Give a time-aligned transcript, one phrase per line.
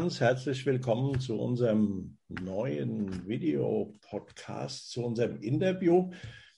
[0.00, 6.10] Ganz herzlich willkommen zu unserem neuen Videopodcast, zu unserem Interview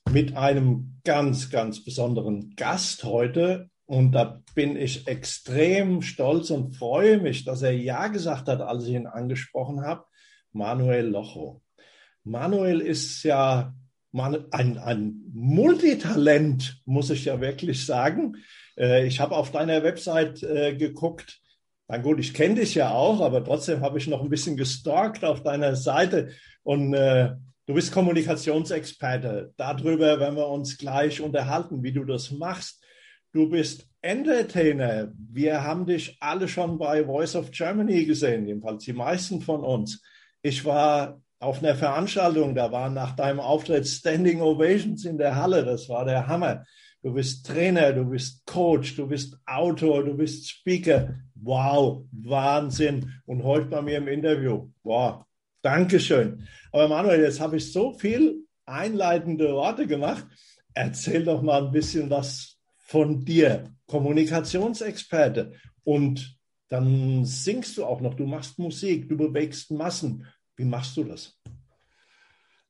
[0.09, 3.69] mit einem ganz, ganz besonderen Gast heute.
[3.85, 8.87] Und da bin ich extrem stolz und freue mich, dass er Ja gesagt hat, als
[8.87, 10.05] ich ihn angesprochen habe.
[10.53, 11.63] Manuel Locho.
[12.23, 13.75] Manuel ist ja
[14.13, 18.37] ein, ein Multitalent, muss ich ja wirklich sagen.
[18.79, 21.42] Äh, ich habe auf deiner Website äh, geguckt
[21.93, 25.27] na gut, ich kenne dich ja auch, aber trotzdem habe ich noch ein bisschen gestalkt
[25.27, 26.31] auf deiner Seite
[26.63, 27.35] und äh,
[27.67, 29.53] du bist Kommunikationsexperte.
[29.59, 32.83] Darüber werden wir uns gleich unterhalten, wie du das machst.
[33.35, 35.13] Du bist Entertainer.
[35.19, 40.01] Wir haben dich alle schon bei Voice of Germany gesehen, jedenfalls die meisten von uns.
[40.41, 45.63] Ich war auf einer Veranstaltung, da waren nach deinem Auftritt Standing Ovations in der Halle.
[45.67, 46.65] Das war der Hammer.
[47.03, 51.17] Du bist Trainer, du bist Coach, du bist Autor, du bist Speaker.
[51.35, 53.13] Wow, Wahnsinn.
[53.27, 54.71] Und heute bei mir im Interview.
[54.85, 55.25] Wow,
[55.63, 56.47] Dankeschön.
[56.71, 60.25] Aber Manuel, jetzt habe ich so viel einleitende Worte gemacht.
[60.75, 63.75] Erzähl doch mal ein bisschen was von dir.
[63.87, 65.55] Kommunikationsexperte.
[65.83, 66.39] Und
[66.69, 68.15] dann singst du auch noch.
[68.15, 70.25] Du machst Musik, du bewegst Massen.
[70.55, 71.37] Wie machst du das?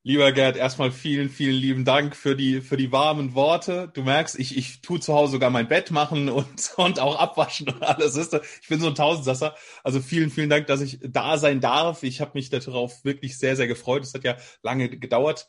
[0.05, 3.89] Lieber Gerd, erstmal vielen, vielen lieben Dank für die, für die warmen Worte.
[3.95, 7.69] Du merkst, ich, ich tue zu Hause sogar mein Bett machen und, und auch abwaschen
[7.69, 8.17] und alles.
[8.63, 9.55] Ich bin so ein Tausendsasser.
[9.85, 12.03] Also vielen, vielen Dank, dass ich da sein darf.
[12.03, 14.03] Ich habe mich darauf wirklich sehr, sehr gefreut.
[14.03, 15.47] Es hat ja lange gedauert,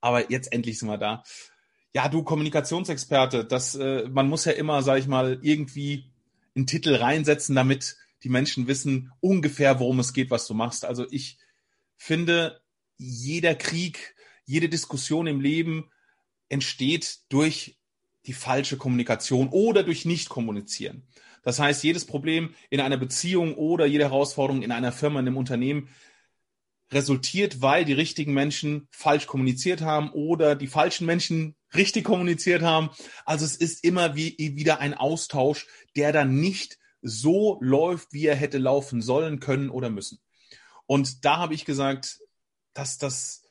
[0.00, 1.22] aber jetzt endlich sind wir da.
[1.92, 6.06] Ja, du Kommunikationsexperte, das, äh, man muss ja immer, sag ich mal, irgendwie
[6.56, 10.86] einen Titel reinsetzen, damit die Menschen wissen ungefähr, worum es geht, was du machst.
[10.86, 11.36] Also ich
[11.98, 12.59] finde,
[13.00, 15.90] jeder Krieg, jede Diskussion im Leben
[16.50, 17.78] entsteht durch
[18.26, 21.08] die falsche Kommunikation oder durch Nicht-Kommunizieren.
[21.42, 25.38] Das heißt, jedes Problem in einer Beziehung oder jede Herausforderung in einer Firma, in einem
[25.38, 25.88] Unternehmen
[26.92, 32.90] resultiert, weil die richtigen Menschen falsch kommuniziert haben oder die falschen Menschen richtig kommuniziert haben.
[33.24, 35.66] Also es ist immer wie, wieder ein Austausch,
[35.96, 40.18] der dann nicht so läuft, wie er hätte laufen sollen, können oder müssen.
[40.84, 42.18] Und da habe ich gesagt,
[42.74, 43.42] dass das,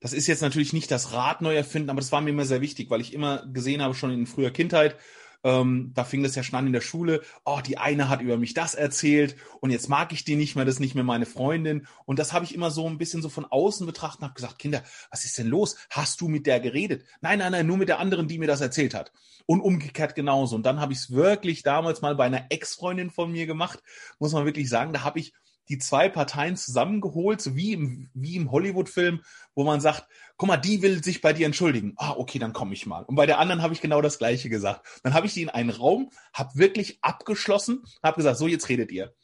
[0.00, 2.60] das ist jetzt natürlich nicht das Rad neu erfinden, aber das war mir immer sehr
[2.60, 4.96] wichtig, weil ich immer gesehen habe, schon in früher Kindheit,
[5.44, 8.38] ähm, da fing das ja schon an in der Schule, oh, die eine hat über
[8.38, 11.26] mich das erzählt und jetzt mag ich die nicht mehr, das ist nicht mehr meine
[11.26, 11.86] Freundin.
[12.06, 14.58] Und das habe ich immer so ein bisschen so von außen betrachtet und habe gesagt,
[14.58, 15.76] Kinder, was ist denn los?
[15.90, 17.04] Hast du mit der geredet?
[17.20, 19.12] Nein, nein, nein, nur mit der anderen, die mir das erzählt hat.
[19.46, 20.56] Und umgekehrt genauso.
[20.56, 23.82] Und dann habe ich es wirklich damals mal bei einer Ex-Freundin von mir gemacht,
[24.18, 25.34] muss man wirklich sagen, da habe ich
[25.68, 29.22] die zwei Parteien zusammengeholt, so wie im, wie im Hollywood-Film,
[29.54, 31.94] wo man sagt, guck mal, die will sich bei dir entschuldigen.
[31.96, 33.04] Ah, okay, dann komme ich mal.
[33.04, 35.00] Und bei der anderen habe ich genau das Gleiche gesagt.
[35.02, 38.92] Dann habe ich die in einen Raum, habe wirklich abgeschlossen, habe gesagt, so, jetzt redet
[38.92, 39.14] ihr.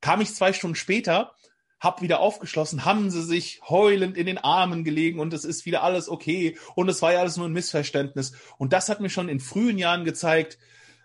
[0.00, 1.32] Kam ich zwei Stunden später,
[1.80, 5.82] hab wieder aufgeschlossen, haben sie sich heulend in den Armen gelegen und es ist wieder
[5.82, 8.32] alles okay und es war ja alles nur ein Missverständnis.
[8.58, 10.58] Und das hat mir schon in frühen Jahren gezeigt,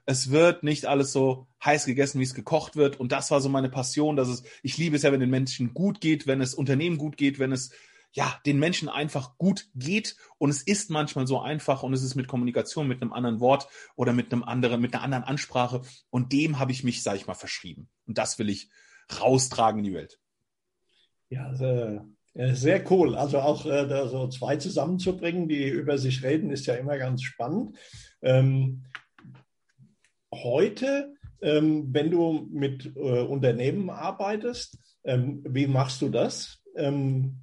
[0.06, 3.00] es wird nicht alles so heiß gegessen, wie es gekocht wird.
[3.00, 5.74] Und das war so meine Passion, dass es, ich liebe es ja, wenn den Menschen
[5.74, 7.72] gut geht, wenn es Unternehmen gut geht, wenn es
[8.14, 10.18] ja, den Menschen einfach gut geht.
[10.38, 13.68] Und es ist manchmal so einfach und es ist mit Kommunikation, mit einem anderen Wort
[13.96, 15.82] oder mit einem anderen, mit einer anderen Ansprache.
[16.10, 17.88] Und dem habe ich mich, sage ich mal, verschrieben.
[18.06, 18.70] Und das will ich
[19.20, 20.20] raustragen in die Welt.
[21.30, 23.16] Ja, sehr, sehr cool.
[23.16, 27.24] Also auch äh, da so zwei zusammenzubringen, die über sich reden, ist ja immer ganz
[27.24, 27.78] spannend.
[28.22, 28.84] Ähm,
[30.34, 36.62] heute, ähm, wenn du mit äh, Unternehmen arbeitest, ähm, wie machst du das?
[36.75, 37.38] Ähm,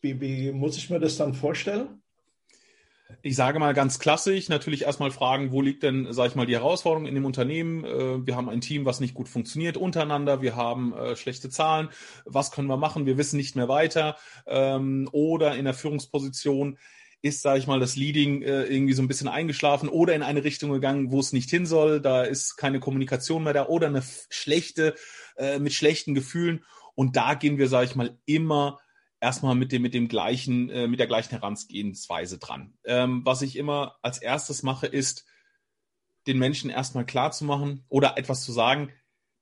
[0.00, 2.00] wie, wie muss ich mir das dann vorstellen?
[3.22, 6.54] Ich sage mal ganz klassisch, natürlich erstmal fragen, wo liegt denn, sage ich mal, die
[6.54, 7.84] Herausforderung in dem Unternehmen?
[7.84, 11.88] Äh, wir haben ein Team, was nicht gut funktioniert untereinander, wir haben äh, schlechte Zahlen,
[12.24, 13.06] was können wir machen?
[13.06, 14.16] Wir wissen nicht mehr weiter.
[14.46, 16.78] Ähm, oder in der Führungsposition,
[17.22, 20.44] ist, sage ich mal, das Leading äh, irgendwie so ein bisschen eingeschlafen oder in eine
[20.44, 22.00] Richtung gegangen, wo es nicht hin soll.
[22.00, 24.94] Da ist keine Kommunikation mehr da oder eine schlechte,
[25.36, 26.64] äh, mit schlechten Gefühlen.
[26.94, 28.80] Und da gehen wir, sage ich mal, immer
[29.20, 32.74] erstmal mit dem, mit dem gleichen, äh, mit der gleichen Herangehensweise dran.
[32.84, 35.26] Ähm, was ich immer als erstes mache, ist,
[36.26, 38.92] den Menschen erstmal klar zu machen oder etwas zu sagen,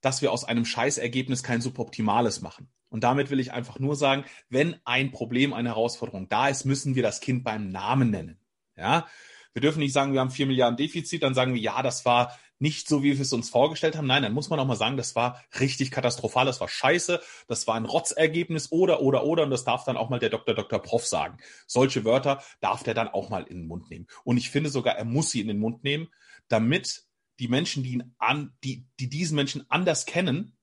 [0.01, 2.69] dass wir aus einem Scheißergebnis kein suboptimales machen.
[2.89, 6.95] Und damit will ich einfach nur sagen, wenn ein Problem, eine Herausforderung da ist, müssen
[6.95, 8.39] wir das Kind beim Namen nennen.
[8.75, 9.07] Ja,
[9.53, 12.37] wir dürfen nicht sagen, wir haben vier Milliarden Defizit, dann sagen wir, ja, das war
[12.59, 14.07] nicht so, wie wir es uns vorgestellt haben.
[14.07, 17.67] Nein, dann muss man auch mal sagen, das war richtig katastrophal, das war scheiße, das
[17.67, 19.43] war ein Rotzergebnis oder, oder, oder.
[19.43, 20.55] Und das darf dann auch mal der Dr.
[20.55, 20.79] Dr.
[20.79, 21.37] Prof sagen.
[21.67, 24.07] Solche Wörter darf der dann auch mal in den Mund nehmen.
[24.23, 26.09] Und ich finde sogar, er muss sie in den Mund nehmen,
[26.49, 27.03] damit
[27.39, 30.57] die Menschen, die ihn an, die, die diesen Menschen anders kennen,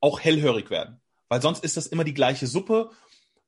[0.00, 1.00] auch hellhörig werden.
[1.28, 2.90] Weil sonst ist das immer die gleiche Suppe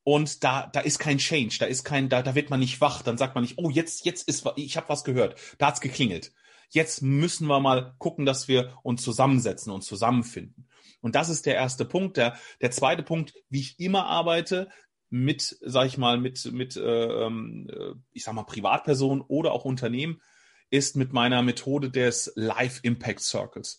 [0.03, 3.03] und da, da ist kein Change, da ist kein, da, da wird man nicht wach,
[3.03, 6.33] dann sagt man nicht, oh, jetzt, jetzt ist, ich habe was gehört, da hat's geklingelt.
[6.71, 10.69] Jetzt müssen wir mal gucken, dass wir uns zusammensetzen und zusammenfinden.
[11.01, 12.17] Und das ist der erste Punkt.
[12.17, 14.69] Der, der zweite Punkt, wie ich immer arbeite,
[15.09, 16.81] mit, sag ich mal, mit, mit, äh,
[17.27, 20.21] ähm, äh, ich sag mal, Privatpersonen oder auch Unternehmen,
[20.71, 23.79] ist mit meiner Methode des Life Impact Circles.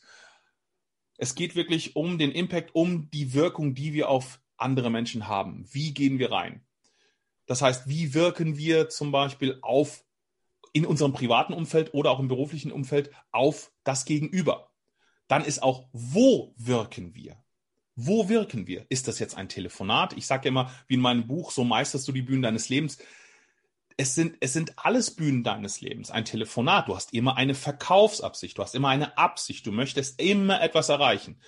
[1.17, 5.65] Es geht wirklich um den Impact, um die Wirkung, die wir auf andere Menschen haben.
[5.71, 6.61] Wie gehen wir rein?
[7.47, 10.03] Das heißt, wie wirken wir zum Beispiel auf
[10.73, 14.69] in unserem privaten Umfeld oder auch im beruflichen Umfeld auf das Gegenüber?
[15.27, 17.37] Dann ist auch, wo wirken wir?
[17.95, 18.85] Wo wirken wir?
[18.89, 20.13] Ist das jetzt ein Telefonat?
[20.13, 22.99] Ich sage ja immer, wie in meinem Buch, so meisterst du die Bühnen deines Lebens
[23.99, 26.11] es sind, es sind alles Bühnen deines Lebens.
[26.11, 26.87] Ein Telefonat.
[26.87, 28.55] Du hast immer eine Verkaufsabsicht.
[28.57, 29.65] Du hast immer eine Absicht.
[29.65, 31.39] Du möchtest immer etwas erreichen.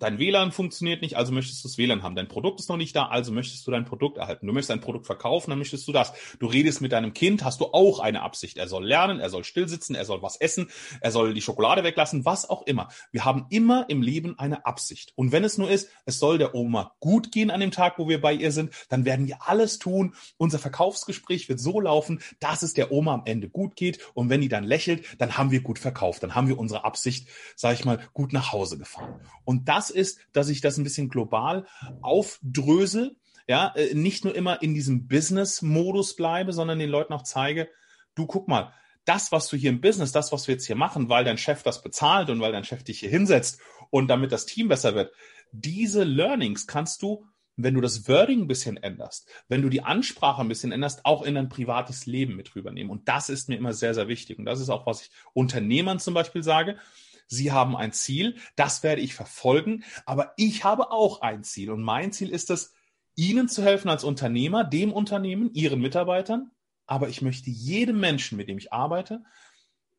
[0.00, 2.16] Dein WLAN funktioniert nicht, also möchtest du das WLAN haben.
[2.16, 4.48] Dein Produkt ist noch nicht da, also möchtest du dein Produkt erhalten.
[4.48, 6.12] Du möchtest ein Produkt verkaufen, dann möchtest du das.
[6.40, 8.58] Du redest mit deinem Kind, hast du auch eine Absicht.
[8.58, 10.68] Er soll lernen, er soll stillsitzen, er soll was essen,
[11.00, 12.88] er soll die Schokolade weglassen, was auch immer.
[13.12, 15.12] Wir haben immer im Leben eine Absicht.
[15.14, 18.08] Und wenn es nur ist, es soll der Oma gut gehen an dem Tag, wo
[18.08, 20.16] wir bei ihr sind, dann werden wir alles tun.
[20.38, 23.98] Unser Verkaufsgespräch wird so laufen, dass es der Oma am Ende gut geht.
[24.14, 26.22] Und wenn die dann lächelt, dann haben wir gut verkauft.
[26.22, 29.20] Dann haben wir unsere Absicht, sage ich mal, gut nach Hause gefahren.
[29.44, 31.66] Und das ist, dass ich das ein bisschen global
[32.00, 33.16] aufdrösel,
[33.48, 37.68] ja, äh, nicht nur immer in diesem Business-Modus bleibe, sondern den Leuten auch zeige,
[38.14, 38.72] du guck mal,
[39.06, 41.62] das, was du hier im Business, das, was wir jetzt hier machen, weil dein Chef
[41.62, 43.58] das bezahlt und weil dein Chef dich hier hinsetzt
[43.88, 45.14] und damit das Team besser wird,
[45.50, 47.24] diese Learnings kannst du,
[47.58, 51.22] wenn du das Wording ein bisschen änderst, wenn du die Ansprache ein bisschen änderst, auch
[51.22, 52.90] in dein privates Leben mit rübernehmen.
[52.90, 54.38] Und das ist mir immer sehr, sehr wichtig.
[54.38, 56.78] Und das ist auch, was ich Unternehmern zum Beispiel sage.
[57.26, 61.82] Sie haben ein Ziel, das werde ich verfolgen, aber ich habe auch ein Ziel und
[61.82, 62.72] mein Ziel ist es,
[63.16, 66.52] Ihnen zu helfen als Unternehmer, dem Unternehmen, Ihren Mitarbeitern,
[66.86, 69.24] aber ich möchte jedem Menschen, mit dem ich arbeite,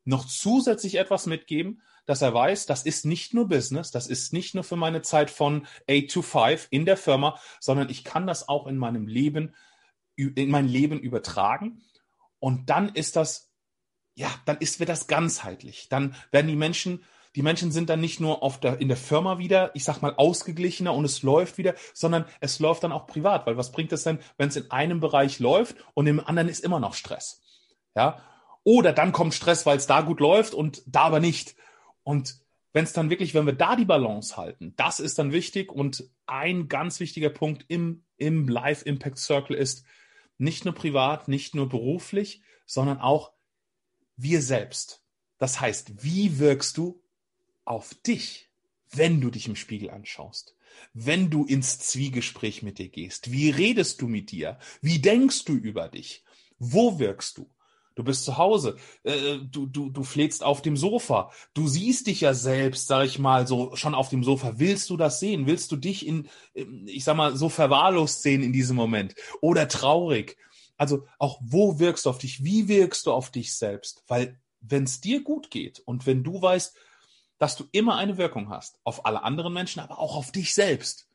[0.04, 4.54] noch zusätzlich etwas mitgeben, dass er weiß, das ist nicht nur Business, das ist nicht
[4.54, 8.48] nur für meine Zeit von 8 to 5 in der Firma, sondern ich kann das
[8.48, 9.54] auch in meinem Leben,
[10.16, 11.82] in mein Leben übertragen.
[12.38, 13.52] Und dann ist das,
[14.14, 15.88] ja, dann ist, wird das ganzheitlich.
[15.88, 17.04] Dann werden die Menschen
[17.36, 20.14] die Menschen sind dann nicht nur auf der, in der Firma wieder, ich sag mal,
[20.16, 23.46] ausgeglichener und es läuft wieder, sondern es läuft dann auch privat.
[23.46, 26.64] Weil was bringt es denn, wenn es in einem Bereich läuft und im anderen ist
[26.64, 27.40] immer noch Stress?
[27.94, 28.20] Ja.
[28.70, 31.56] Oder dann kommt Stress, weil es da gut läuft und da aber nicht.
[32.04, 32.36] Und
[32.72, 35.72] wenn es dann wirklich, wenn wir da die Balance halten, das ist dann wichtig.
[35.72, 39.84] Und ein ganz wichtiger Punkt im, im Life Impact Circle ist,
[40.38, 43.32] nicht nur privat, nicht nur beruflich, sondern auch
[44.14, 45.02] wir selbst.
[45.38, 47.02] Das heißt, wie wirkst du
[47.64, 48.52] auf dich,
[48.92, 50.54] wenn du dich im Spiegel anschaust,
[50.94, 53.32] wenn du ins Zwiegespräch mit dir gehst.
[53.32, 54.60] Wie redest du mit dir?
[54.80, 56.22] Wie denkst du über dich?
[56.60, 57.50] Wo wirkst du?
[58.00, 61.30] Du bist zu Hause, äh, du, du, du flätst auf dem Sofa.
[61.52, 64.54] Du siehst dich ja selbst, sag ich mal, so schon auf dem Sofa.
[64.56, 65.46] Willst du das sehen?
[65.46, 66.26] Willst du dich in,
[66.86, 69.14] ich sag mal, so verwahrlost sehen in diesem Moment?
[69.42, 70.38] Oder traurig?
[70.78, 72.42] Also auch wo wirkst du auf dich?
[72.42, 74.02] Wie wirkst du auf dich selbst?
[74.08, 76.74] Weil wenn es dir gut geht und wenn du weißt,
[77.36, 81.06] dass du immer eine Wirkung hast auf alle anderen Menschen, aber auch auf dich selbst.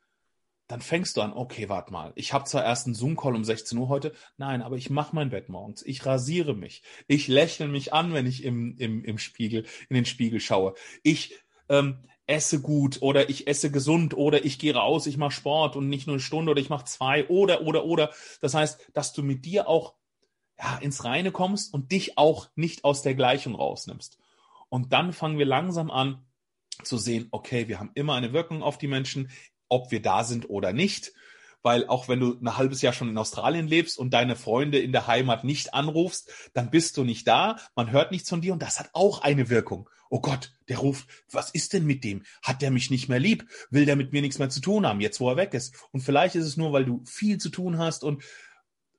[0.68, 3.78] Dann fängst du an, okay, warte mal, ich habe zwar erst einen Zoom-Call um 16
[3.78, 7.94] Uhr heute, nein, aber ich mache mein Bett morgens, ich rasiere mich, ich lächle mich
[7.94, 10.74] an, wenn ich im, im, im Spiegel, in den Spiegel schaue.
[11.04, 11.36] Ich
[11.70, 15.88] ähm, esse gut oder ich esse gesund oder ich gehe raus, ich mache Sport und
[15.90, 18.12] nicht nur eine Stunde oder ich mache zwei oder, oder, oder.
[18.42, 19.96] Das heißt, dass du mit dir auch
[20.58, 24.18] ja, ins Reine kommst und dich auch nicht aus der Gleichung rausnimmst.
[24.70, 26.26] Und dann fangen wir langsam an
[26.84, 29.30] zu sehen, okay, wir haben immer eine Wirkung auf die Menschen,
[29.70, 31.14] ob wir da sind oder nicht.
[31.62, 34.92] Weil auch wenn du ein halbes Jahr schon in Australien lebst und deine Freunde in
[34.92, 38.62] der Heimat nicht anrufst, dann bist du nicht da, man hört nichts von dir und
[38.62, 39.90] das hat auch eine Wirkung.
[40.12, 42.24] Oh Gott, der ruft, was ist denn mit dem?
[42.44, 43.50] Hat der mich nicht mehr lieb?
[43.72, 45.76] Will der mit mir nichts mehr zu tun haben, jetzt wo er weg ist?
[45.92, 48.24] Und vielleicht ist es nur, weil du viel zu tun hast und,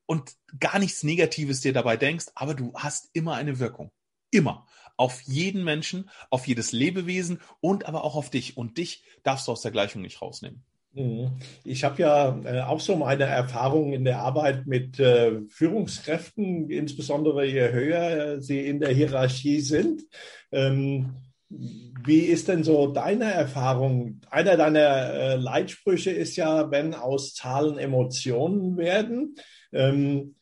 [0.06, 3.92] und gar nichts Negatives dir dabei denkst, aber du hast immer eine Wirkung.
[4.32, 4.66] Immer
[4.96, 8.56] auf jeden Menschen, auf jedes Lebewesen und aber auch auf dich.
[8.56, 10.62] Und dich darfst du aus der Gleichung nicht rausnehmen.
[10.96, 11.32] Mhm.
[11.62, 17.44] Ich habe ja äh, auch so meine Erfahrungen in der Arbeit mit äh, Führungskräften, insbesondere
[17.44, 20.02] je höher äh, sie in der Hierarchie sind.
[20.50, 21.16] Ähm,
[21.48, 24.20] wie ist denn so deine Erfahrung?
[24.30, 29.36] Einer deiner Leitsprüche ist ja, wenn aus Zahlen Emotionen werden.
[29.72, 30.34] Ähm,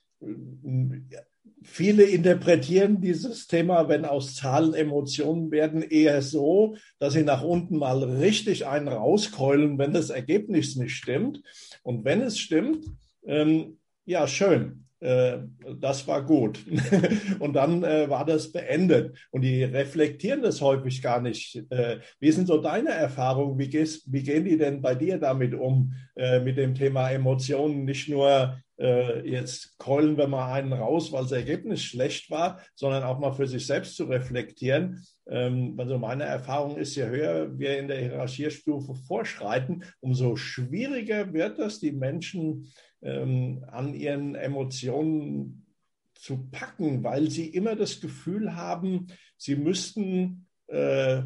[1.64, 7.78] viele interpretieren dieses Thema, wenn aus Zahlen Emotionen werden, eher so, dass sie nach unten
[7.78, 11.42] mal richtig einen rauskeulen, wenn das Ergebnis nicht stimmt.
[11.83, 12.87] Und wenn es stimmt,
[13.26, 14.83] ähm, ja, schön.
[15.04, 15.40] Äh,
[15.80, 16.64] das war gut.
[17.38, 19.14] und dann äh, war das beendet.
[19.30, 21.62] Und die reflektieren das häufig gar nicht.
[21.70, 23.58] Äh, wie sind so deine Erfahrungen?
[23.58, 27.84] Wie, gehst, wie gehen die denn bei dir damit um, mit dem Thema Emotionen?
[27.84, 28.56] Nicht nur
[29.25, 33.46] jetzt keulen wir mal einen raus, weil das Ergebnis schlecht war, sondern auch mal für
[33.46, 35.04] sich selbst zu reflektieren.
[35.28, 41.58] Ähm, also meine Erfahrung ist, je höher wir in der Hierarchiestufe vorschreiten, umso schwieriger wird
[41.58, 42.73] es, die Menschen
[43.04, 45.66] ähm, an ihren Emotionen
[46.14, 51.23] zu packen, weil sie immer das Gefühl haben, sie müssten, äh,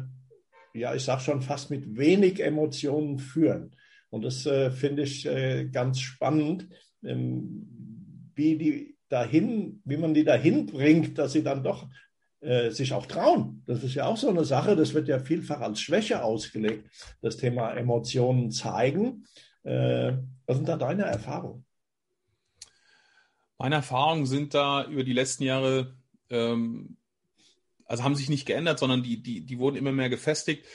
[0.73, 3.75] ja, ich sage schon fast mit wenig Emotionen führen.
[4.09, 6.67] Und das äh, finde ich äh, ganz spannend,
[7.03, 11.87] ähm, wie die dahin, wie man die dahin bringt, dass sie dann doch
[12.41, 13.63] äh, sich auch trauen.
[13.65, 16.89] Das ist ja auch so eine Sache, das wird ja vielfach als Schwäche ausgelegt,
[17.21, 19.25] das Thema Emotionen zeigen.
[19.63, 20.13] Äh,
[20.45, 21.65] was sind da deine Erfahrungen?
[23.59, 25.93] Meine Erfahrungen sind da über die letzten Jahre,
[26.29, 26.97] ähm,
[27.85, 30.65] also haben sich nicht geändert, sondern die, die, die wurden immer mehr gefestigt.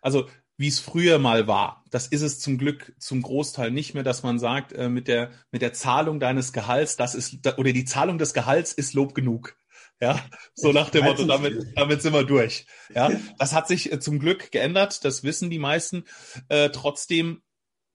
[0.00, 4.04] Also wie es früher mal war, das ist es zum Glück zum Großteil nicht mehr,
[4.04, 7.84] dass man sagt, äh, mit, der, mit der Zahlung deines Gehalts, das ist, oder die
[7.84, 9.56] Zahlung des Gehalts ist Lob genug.
[10.00, 12.66] Ja, so nach dem Motto, damit, damit sind wir durch.
[12.94, 16.04] Ja, das hat sich äh, zum Glück geändert, das wissen die meisten.
[16.48, 17.42] Äh, trotzdem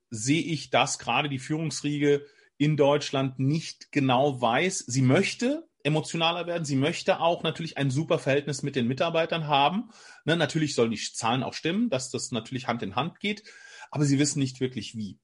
[0.09, 2.25] sehe ich, dass gerade die Führungsriege
[2.57, 6.65] in Deutschland nicht genau weiß, sie möchte emotionaler werden.
[6.65, 9.89] Sie möchte auch natürlich ein super Verhältnis mit den Mitarbeitern haben.
[10.25, 13.43] Ne, natürlich sollen die Zahlen auch stimmen, dass das natürlich Hand in Hand geht,
[13.91, 15.19] aber sie wissen nicht wirklich wie.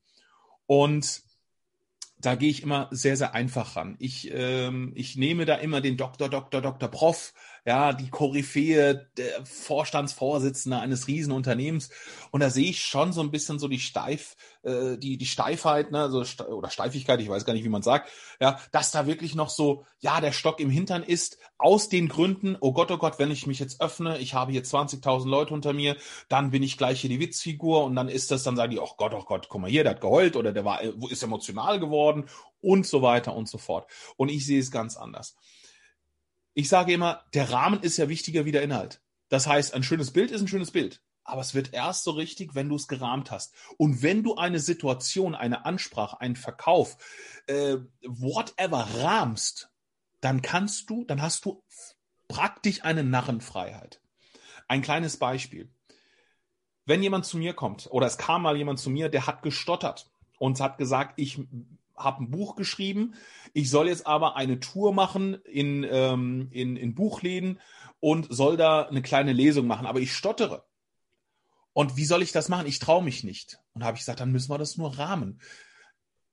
[0.66, 1.24] Und
[2.20, 3.96] da gehe ich immer sehr, sehr einfach ran.
[4.00, 7.34] Ich, ähm, ich nehme da immer den Doktor, Doktor, Doktor Prof,
[7.70, 11.92] ja, die Koryphäe, der Vorstandsvorsitzende eines Riesenunternehmens.
[12.32, 15.92] Und da sehe ich schon so ein bisschen so die Steif, äh, die, die Steifheit,
[15.92, 18.10] ne, so, oder Steifigkeit, ich weiß gar nicht, wie man sagt,
[18.40, 22.58] ja, dass da wirklich noch so, ja, der Stock im Hintern ist, aus den Gründen,
[22.60, 25.72] oh Gott, oh Gott, wenn ich mich jetzt öffne, ich habe hier 20.000 Leute unter
[25.72, 25.96] mir,
[26.28, 28.96] dann bin ich gleich hier die Witzfigur und dann ist das, dann sagen die, oh
[28.98, 32.26] Gott, oh Gott, guck mal hier, der hat geheult oder der war, ist emotional geworden
[32.62, 33.88] und so weiter und so fort.
[34.18, 35.36] Und ich sehe es ganz anders.
[36.54, 39.02] Ich sage immer, der Rahmen ist ja wichtiger wie der Inhalt.
[39.30, 42.56] Das heißt, ein schönes Bild ist ein schönes Bild aber es wird erst so richtig,
[42.56, 43.54] wenn du es gerahmt hast.
[43.78, 46.98] Und wenn du eine Situation, eine Ansprache, einen Verkauf,
[47.48, 49.70] äh, whatever rahmst,
[50.22, 51.64] dann kannst du, dann hast du
[52.28, 54.02] praktisch eine Narrenfreiheit.
[54.68, 55.72] Ein kleines Beispiel.
[56.86, 60.10] Wenn jemand zu mir kommt, oder es kam mal jemand zu mir, der hat gestottert
[60.40, 61.40] und hat gesagt, ich
[62.00, 63.14] habe ein Buch geschrieben,
[63.54, 67.60] ich soll jetzt aber eine Tour machen in, ähm, in, in Buchläden
[68.00, 70.66] und soll da eine kleine Lesung machen, aber ich stottere.
[71.74, 72.68] Und wie soll ich das machen?
[72.68, 73.60] Ich traue mich nicht.
[73.74, 75.40] Und habe ich gesagt, dann müssen wir das nur rahmen.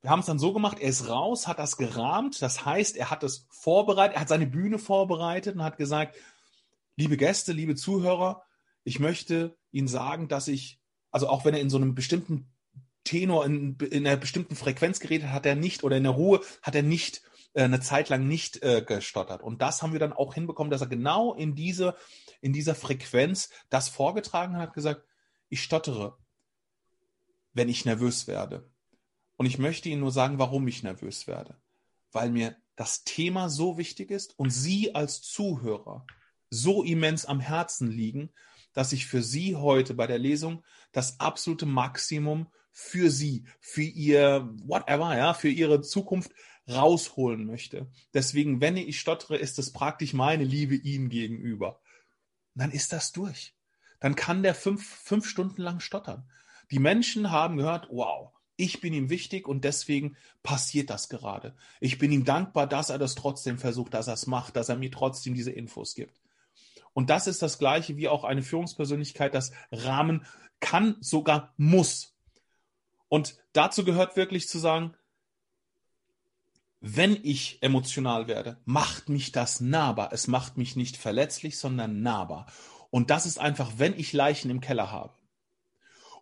[0.01, 2.41] Wir haben es dann so gemacht, er ist raus, hat das gerahmt.
[2.41, 6.17] Das heißt, er hat es vorbereitet, er hat seine Bühne vorbereitet und hat gesagt,
[6.97, 8.43] liebe Gäste, liebe Zuhörer,
[8.85, 10.81] ich möchte Ihnen sagen, dass ich,
[11.11, 12.53] also auch wenn er in so einem bestimmten
[13.07, 16.75] Tenor, in, in einer bestimmten Frequenz geredet hat, er nicht, oder in der Ruhe, hat
[16.75, 17.23] er nicht
[17.55, 19.43] äh, eine Zeit lang nicht äh, gestottert.
[19.43, 21.97] Und das haben wir dann auch hinbekommen, dass er genau in, diese,
[22.43, 25.03] in dieser Frequenz das vorgetragen hat, gesagt,
[25.49, 26.19] ich stottere,
[27.55, 28.71] wenn ich nervös werde.
[29.37, 31.57] Und ich möchte Ihnen nur sagen, warum ich nervös werde.
[32.13, 36.07] Weil mir das Thema so wichtig ist und Sie als Zuhörer
[36.51, 38.33] so immens am Herzen liegen,
[38.73, 44.49] dass ich für Sie heute bei der Lesung das absolute Maximum für Sie, für Ihr
[44.65, 46.33] whatever, ja, für Ihre Zukunft
[46.69, 47.87] rausholen möchte.
[48.13, 51.81] Deswegen, wenn ich stottere, ist es praktisch meine Liebe Ihnen gegenüber.
[52.55, 53.57] Dann ist das durch
[54.01, 56.29] dann kann der fünf, fünf Stunden lang stottern.
[56.71, 61.55] Die Menschen haben gehört, wow, ich bin ihm wichtig und deswegen passiert das gerade.
[61.81, 64.77] Ich bin ihm dankbar, dass er das trotzdem versucht, dass er es macht, dass er
[64.77, 66.21] mir trotzdem diese Infos gibt.
[66.93, 70.25] Und das ist das Gleiche wie auch eine Führungspersönlichkeit, das Rahmen
[70.61, 72.16] kann, sogar muss.
[73.09, 74.95] Und dazu gehört wirklich zu sagen,
[76.81, 80.11] wenn ich emotional werde, macht mich das nahbar.
[80.13, 82.47] Es macht mich nicht verletzlich, sondern nahbar.
[82.91, 85.16] Und das ist einfach, wenn ich Leichen im Keller habe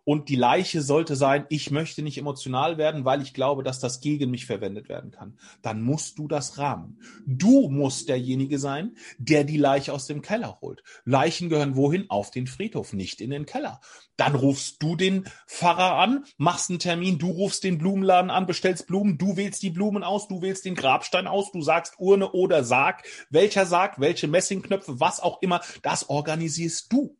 [0.05, 3.99] und die Leiche sollte sein, ich möchte nicht emotional werden, weil ich glaube, dass das
[3.99, 5.37] gegen mich verwendet werden kann.
[5.61, 7.01] Dann musst du das rahmen.
[7.25, 10.83] Du musst derjenige sein, der die Leiche aus dem Keller holt.
[11.03, 12.05] Leichen gehören wohin?
[12.09, 13.81] Auf den Friedhof, nicht in den Keller.
[14.15, 18.87] Dann rufst du den Pfarrer an, machst einen Termin, du rufst den Blumenladen an, bestellst
[18.87, 22.63] Blumen, du wählst die Blumen aus, du wählst den Grabstein aus, du sagst Urne oder
[22.63, 27.17] Sarg, welcher Sarg, welche Messingknöpfe, was auch immer, das organisierst du.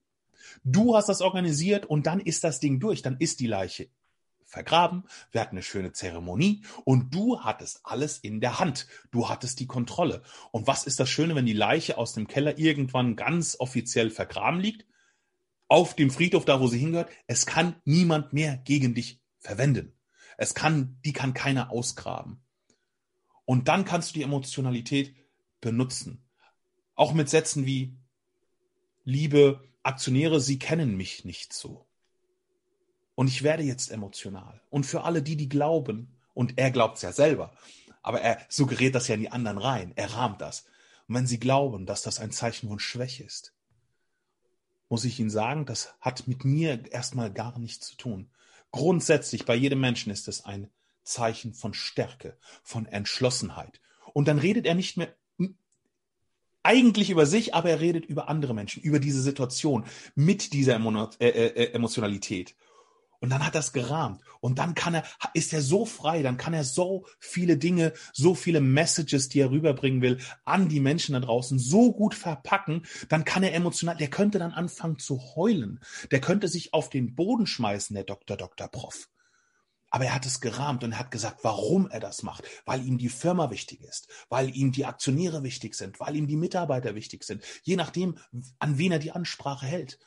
[0.64, 3.02] Du hast das organisiert und dann ist das Ding durch.
[3.02, 3.90] Dann ist die Leiche
[4.46, 5.04] vergraben.
[5.32, 8.88] Wir hatten eine schöne Zeremonie und du hattest alles in der Hand.
[9.12, 10.22] Du hattest die Kontrolle.
[10.52, 14.60] Und was ist das Schöne, wenn die Leiche aus dem Keller irgendwann ganz offiziell vergraben
[14.60, 14.86] liegt?
[15.68, 17.10] Auf dem Friedhof, da wo sie hingehört.
[17.28, 19.94] Es kann niemand mehr gegen dich verwenden.
[20.38, 22.40] Es kann, die kann keiner ausgraben.
[23.46, 25.16] Und dann kannst du die Emotionalität
[25.60, 26.24] benutzen.
[26.96, 27.96] Auch mit Sätzen wie
[29.04, 31.86] Liebe, Aktionäre, sie kennen mich nicht so.
[33.16, 34.62] Und ich werde jetzt emotional.
[34.70, 37.54] Und für alle die, die glauben, und er glaubt es ja selber,
[38.02, 40.66] aber er suggeriert das ja in die anderen rein, er rahmt das.
[41.08, 43.54] Und wenn sie glauben, dass das ein Zeichen von Schwäche ist,
[44.90, 48.30] muss ich Ihnen sagen, das hat mit mir erstmal gar nichts zu tun.
[48.72, 50.70] Grundsätzlich bei jedem Menschen ist es ein
[51.04, 53.82] Zeichen von Stärke, von Entschlossenheit.
[54.14, 55.14] Und dann redet er nicht mehr
[56.66, 60.76] eigentlich über sich, aber er redet über andere Menschen, über diese Situation, mit dieser
[61.20, 62.56] äh, äh, äh, Emotionalität.
[63.20, 64.22] Und dann hat es gerahmt.
[64.40, 65.04] Und dann kann er,
[65.34, 69.52] ist er so frei, dann kann er so viele Dinge, so viele Messages, die er
[69.52, 74.10] rüberbringen will, an die Menschen da draußen so gut verpacken, dann kann er emotional, der
[74.10, 75.80] könnte dann anfangen zu heulen.
[76.12, 78.38] Der könnte sich auf den Boden schmeißen, der Dr.
[78.38, 78.68] Dr.
[78.68, 79.08] Prof.
[79.96, 82.44] Aber er hat es gerahmt und er hat gesagt, warum er das macht.
[82.66, 86.36] Weil ihm die Firma wichtig ist, weil ihm die Aktionäre wichtig sind, weil ihm die
[86.36, 87.46] Mitarbeiter wichtig sind.
[87.64, 88.18] Je nachdem,
[88.60, 89.98] an wen er die Ansprache hält.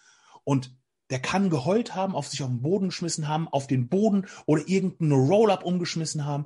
[0.45, 0.77] Und
[1.09, 4.69] der kann geheult haben, auf sich auf den Boden geschmissen haben, auf den Boden oder
[4.69, 6.45] irgendeinen Roll-up umgeschmissen haben.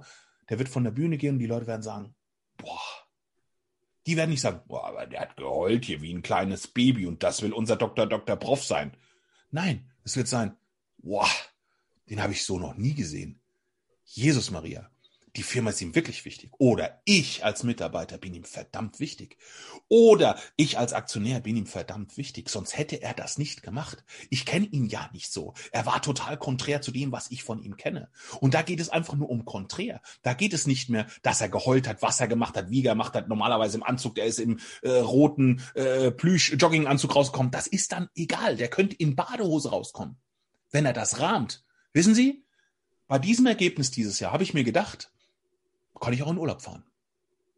[0.49, 2.14] Der wird von der Bühne gehen und die Leute werden sagen,
[2.58, 2.78] boah,
[4.06, 7.25] die werden nicht sagen, boah, aber der hat geheult hier wie ein kleines Baby und
[7.25, 8.06] das will unser Dr.
[8.06, 8.37] Dr.
[8.37, 8.96] Prof sein.
[9.50, 10.56] Nein, es wird sein,
[10.99, 11.26] boah,
[12.08, 13.41] den habe ich so noch nie gesehen.
[14.04, 14.91] Jesus Maria,
[15.36, 16.50] die Firma ist ihm wirklich wichtig.
[16.58, 19.38] Oder ich als Mitarbeiter bin ihm verdammt wichtig.
[19.88, 22.50] Oder ich als Aktionär bin ihm verdammt wichtig.
[22.50, 24.04] Sonst hätte er das nicht gemacht.
[24.28, 25.54] Ich kenne ihn ja nicht so.
[25.71, 28.10] Er war total konträr zu dem, was ich von ihm kenne.
[28.41, 30.02] Und da geht es einfach nur um konträr.
[30.23, 32.93] Da geht es nicht mehr, dass er geheult hat, was er gemacht hat, wie er
[32.93, 33.28] gemacht hat.
[33.28, 37.52] Normalerweise im Anzug, der ist im äh, roten äh, Plüsch-Jogginganzug rausgekommen.
[37.52, 38.56] Das ist dann egal.
[38.56, 40.19] Der könnte in Badehose rauskommen.
[40.71, 42.45] Wenn er das rahmt, Wissen Sie,
[43.07, 45.13] bei diesem Ergebnis dieses Jahr habe ich mir gedacht,
[46.00, 46.85] kann ich auch in Urlaub fahren.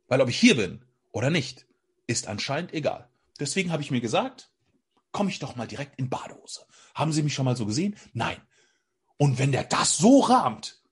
[0.09, 1.67] Weil ob ich hier bin oder nicht,
[2.07, 3.09] ist anscheinend egal.
[3.41, 4.51] Deswegen habe ich mir gesagt,
[5.13, 6.67] komme ich doch mal direkt in Badehose.
[6.95, 7.97] Haben Sie mich schon mal so gesehen?
[8.13, 8.37] Nein.
[9.17, 10.83] Und wenn der das so rahmt,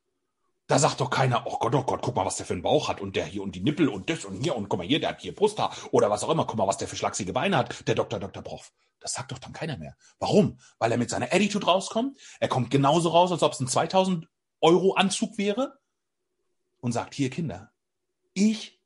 [0.66, 2.88] da sagt doch keiner, oh Gott, oh Gott, guck mal, was der für einen Bauch
[2.88, 5.00] hat und der hier und die Nippel und das und hier und guck mal hier,
[5.00, 7.58] der hat hier Brusthaar oder was auch immer, guck mal, was der für schlachsige Beine
[7.58, 8.18] hat, der Dr.
[8.18, 8.42] Dr.
[8.42, 8.72] Prof.
[9.02, 9.96] Das sagt doch dann keiner mehr.
[10.18, 10.58] Warum?
[10.78, 12.18] Weil er mit seiner Attitude rauskommt.
[12.40, 14.28] Er kommt genauso raus, als ob es ein 2000
[14.60, 15.78] Euro Anzug wäre
[16.80, 17.72] und sagt, hier Kinder,
[18.32, 18.80] ich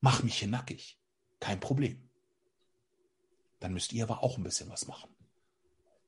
[0.00, 0.98] mach mich hier nackig.
[1.38, 2.08] Kein Problem.
[3.60, 5.14] Dann müsst ihr aber auch ein bisschen was machen.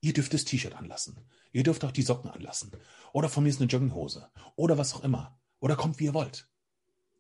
[0.00, 1.20] Ihr dürft das T-Shirt anlassen.
[1.52, 2.72] Ihr dürft auch die Socken anlassen.
[3.12, 4.30] Oder von mir ist eine Jogginghose.
[4.56, 5.38] Oder was auch immer.
[5.60, 6.48] Oder kommt, wie ihr wollt.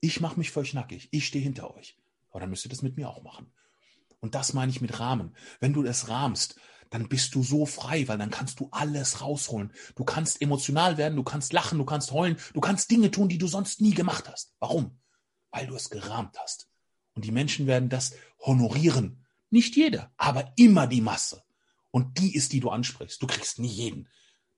[0.00, 1.08] Ich mache mich für euch nackig.
[1.12, 1.96] Ich stehe hinter euch.
[2.30, 3.52] Aber dann müsst ihr das mit mir auch machen.
[4.22, 5.36] Und das meine ich mit Rahmen.
[5.60, 6.56] Wenn du es rahmst,
[6.90, 9.72] dann bist du so frei, weil dann kannst du alles rausholen.
[9.96, 13.38] Du kannst emotional werden, du kannst lachen, du kannst heulen, du kannst Dinge tun, die
[13.38, 14.54] du sonst nie gemacht hast.
[14.60, 14.98] Warum?
[15.50, 16.68] Weil du es gerahmt hast.
[17.14, 19.26] Und die Menschen werden das honorieren.
[19.50, 21.42] Nicht jeder, aber immer die Masse.
[21.90, 23.20] Und die ist, die du ansprichst.
[23.20, 24.08] Du kriegst nie jeden.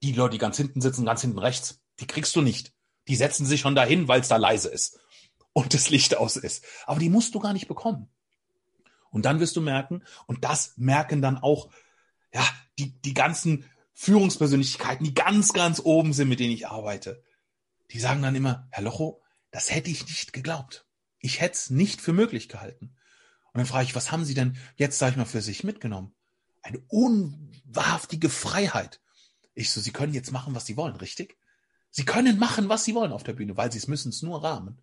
[0.03, 2.74] Die Leute, die ganz hinten sitzen, ganz hinten rechts, die kriegst du nicht.
[3.09, 5.00] Die setzen sich schon dahin, weil es da leise ist
[5.53, 6.64] und das Licht aus ist.
[6.85, 8.09] Aber die musst du gar nicht bekommen.
[9.14, 11.70] Und dann wirst du merken, und das merken dann auch,
[12.33, 12.44] ja,
[12.81, 17.22] die, die ganzen Führungspersönlichkeiten, die ganz, ganz oben sind, mit denen ich arbeite.
[17.92, 19.22] Die sagen dann immer, Herr Locho,
[19.53, 20.88] das hätte ich nicht geglaubt.
[21.20, 22.96] Ich hätte es nicht für möglich gehalten.
[23.53, 26.12] Und dann frage ich, was haben Sie denn jetzt, sage ich mal, für sich mitgenommen?
[26.62, 29.00] Eine unwahrhaftige Freiheit.
[29.55, 31.38] Ich so, Sie können jetzt machen, was Sie wollen, richtig?
[31.90, 34.42] Sie können machen, was Sie wollen auf der Bühne, weil Sie es müssen es nur
[34.42, 34.81] rahmen.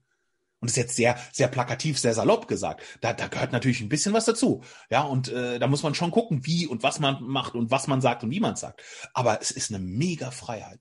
[0.61, 2.83] Und das ist jetzt sehr, sehr plakativ, sehr salopp gesagt.
[3.01, 4.61] Da, da gehört natürlich ein bisschen was dazu.
[4.91, 7.87] Ja, und äh, da muss man schon gucken, wie und was man macht und was
[7.87, 8.83] man sagt und wie man sagt.
[9.13, 10.79] Aber es ist eine mega Freiheit.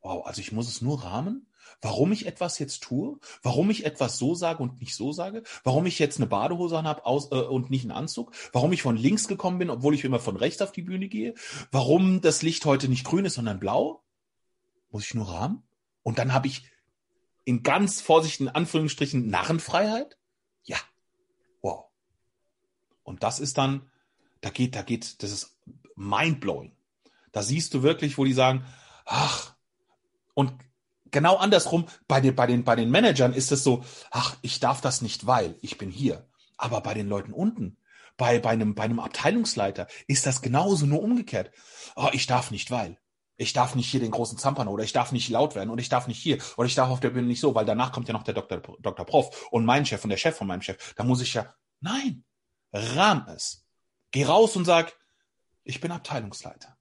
[0.00, 1.48] Wow, also ich muss es nur rahmen,
[1.82, 5.86] warum ich etwas jetzt tue, warum ich etwas so sage und nicht so sage, warum
[5.86, 9.26] ich jetzt eine Badehose anhabe aus, äh, und nicht einen Anzug, warum ich von links
[9.26, 11.34] gekommen bin, obwohl ich immer von rechts auf die Bühne gehe,
[11.72, 14.04] warum das Licht heute nicht grün ist, sondern blau.
[14.92, 15.64] Muss ich nur rahmen?
[16.02, 16.70] Und dann habe ich
[17.44, 20.16] in ganz vorsichtigen Anführungsstrichen Narrenfreiheit?
[20.64, 20.78] Ja.
[21.62, 21.86] Wow.
[23.02, 23.90] Und das ist dann,
[24.40, 25.58] da geht, da geht, das ist
[25.96, 26.76] mindblowing.
[27.32, 28.64] Da siehst du wirklich, wo die sagen,
[29.04, 29.54] ach,
[30.34, 30.52] und
[31.10, 34.80] genau andersrum, bei den, bei den, bei den Managern ist es so, ach, ich darf
[34.80, 36.26] das nicht, weil ich bin hier.
[36.56, 37.76] Aber bei den Leuten unten,
[38.16, 41.50] bei, bei einem, bei einem Abteilungsleiter ist das genauso nur umgekehrt.
[41.96, 42.98] Oh, ich darf nicht, weil.
[43.40, 45.88] Ich darf nicht hier den großen Zampern oder ich darf nicht laut werden und ich
[45.88, 48.12] darf nicht hier oder ich darf auf der Bühne nicht so, weil danach kommt ja
[48.12, 48.58] noch der Dr.
[48.58, 49.06] Dr.
[49.06, 50.92] Prof und mein Chef und der Chef von meinem Chef.
[50.94, 52.22] Da muss ich ja, nein,
[52.70, 53.64] rahm es.
[54.10, 54.94] Geh raus und sag,
[55.64, 56.76] ich bin Abteilungsleiter.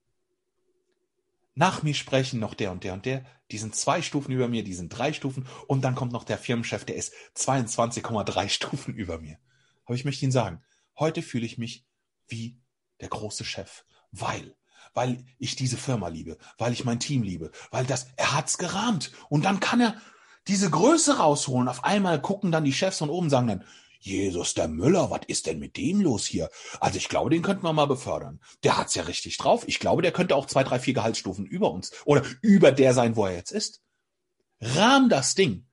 [1.55, 3.25] Nach mir sprechen noch der und der und der.
[3.51, 5.47] Die sind zwei Stufen über mir, die sind drei Stufen.
[5.67, 9.37] Und dann kommt noch der Firmenchef, der ist 22,3 Stufen über mir.
[9.85, 10.61] Aber ich möchte Ihnen sagen,
[10.97, 11.85] heute fühle ich mich
[12.27, 12.59] wie
[12.99, 14.57] der große Chef, weil
[14.93, 19.11] weil ich diese Firma liebe, weil ich mein Team liebe, weil das, er hat's gerahmt.
[19.29, 19.95] Und dann kann er
[20.47, 21.67] diese Größe rausholen.
[21.67, 23.63] Auf einmal gucken dann die Chefs von oben, sagen dann,
[24.01, 26.49] Jesus, der Müller, was ist denn mit dem los hier?
[26.79, 28.39] Also ich glaube, den könnten wir mal befördern.
[28.63, 29.63] Der hat's ja richtig drauf.
[29.67, 33.17] Ich glaube, der könnte auch zwei, drei, vier Gehaltsstufen über uns oder über der sein,
[33.17, 33.81] wo er jetzt ist.
[34.61, 35.65] Rahm das Ding.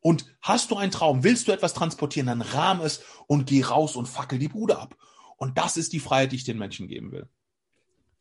[0.00, 3.94] Und hast du einen Traum, willst du etwas transportieren, dann rahm es und geh raus
[3.94, 4.96] und fackel die Bude ab.
[5.36, 7.28] Und das ist die Freiheit, die ich den Menschen geben will.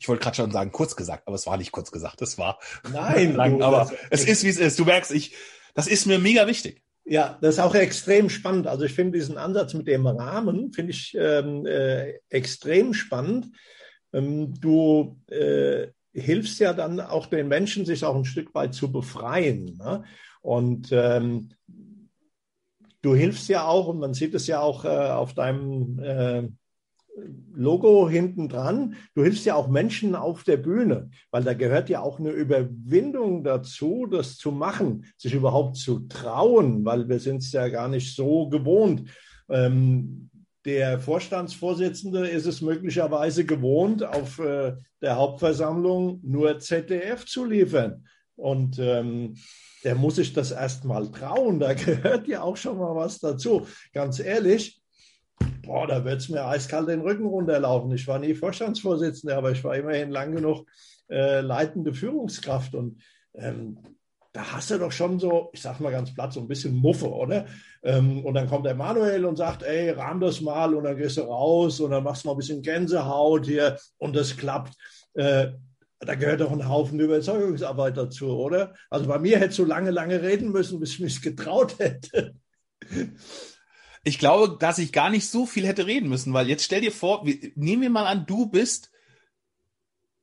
[0.01, 2.23] Ich wollte gerade schon sagen, kurz gesagt, aber es war nicht kurz gesagt.
[2.23, 2.57] Es war
[2.91, 4.79] Nein, lang, du, aber es ist, wie es ist.
[4.79, 5.35] Du merkst, ich,
[5.75, 6.81] das ist mir mega wichtig.
[7.05, 8.65] Ja, das ist auch extrem spannend.
[8.65, 13.51] Also ich finde diesen Ansatz mit dem Rahmen, finde ich ähm, äh, extrem spannend.
[14.11, 18.91] Ähm, du äh, hilfst ja dann auch den Menschen, sich auch ein Stück weit zu
[18.91, 19.77] befreien.
[19.77, 20.03] Ne?
[20.41, 21.49] Und ähm,
[23.03, 26.49] du hilfst ja auch, und man sieht es ja auch äh, auf deinem äh,
[27.53, 28.95] Logo hinten dran.
[29.13, 33.43] Du hilfst ja auch Menschen auf der Bühne, weil da gehört ja auch eine Überwindung
[33.43, 38.15] dazu, das zu machen, sich überhaupt zu trauen, weil wir sind es ja gar nicht
[38.15, 39.09] so gewohnt.
[39.49, 40.29] Ähm,
[40.63, 48.05] der Vorstandsvorsitzende ist es möglicherweise gewohnt, auf äh, der Hauptversammlung nur ZDF zu liefern.
[48.35, 49.35] Und ähm,
[49.83, 51.59] der muss sich das erstmal trauen.
[51.59, 53.67] Da gehört ja auch schon mal was dazu.
[53.93, 54.80] Ganz ehrlich,
[55.63, 57.91] boah, da wird es mir eiskalt den Rücken runterlaufen.
[57.91, 60.65] Ich war nie Vorstandsvorsitzender, aber ich war immerhin lang genug
[61.09, 63.01] äh, leitende Führungskraft und
[63.33, 63.77] ähm,
[64.33, 67.09] da hast du doch schon so, ich sag mal ganz platt, so ein bisschen Muffe,
[67.09, 67.47] oder?
[67.83, 71.17] Ähm, und dann kommt der Manuel und sagt, ey, rahm das mal und dann gehst
[71.17, 74.73] du raus und dann machst du mal ein bisschen Gänsehaut hier und das klappt.
[75.15, 75.49] Äh,
[75.99, 78.73] da gehört doch ein Haufen Überzeugungsarbeit dazu, oder?
[78.89, 82.35] Also bei mir hättest du lange, lange reden müssen, bis ich mich getraut hätte.
[84.03, 86.91] Ich glaube, dass ich gar nicht so viel hätte reden müssen, weil jetzt stell dir
[86.91, 88.91] vor, wir, nehmen wir mal an, du bist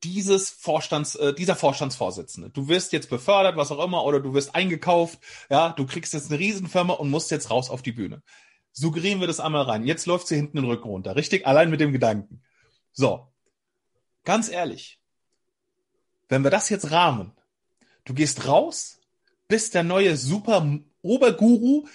[0.05, 2.51] dieses Vorstands, äh, dieser Vorstandsvorsitzende.
[2.51, 5.19] Du wirst jetzt befördert, was auch immer, oder du wirst eingekauft,
[5.51, 8.23] ja, du kriegst jetzt eine Riesenfirma und musst jetzt raus auf die Bühne.
[8.73, 9.87] Suggerieren wir das einmal rein.
[9.87, 11.47] Jetzt läuft sie hinten den Rücken runter, richtig?
[11.47, 12.43] Allein mit dem Gedanken.
[12.93, 13.27] So.
[14.25, 15.01] Ganz ehrlich.
[16.29, 17.33] Wenn wir das jetzt rahmen,
[18.05, 19.01] du gehst raus,
[19.49, 21.89] bist der neue super Oberguru,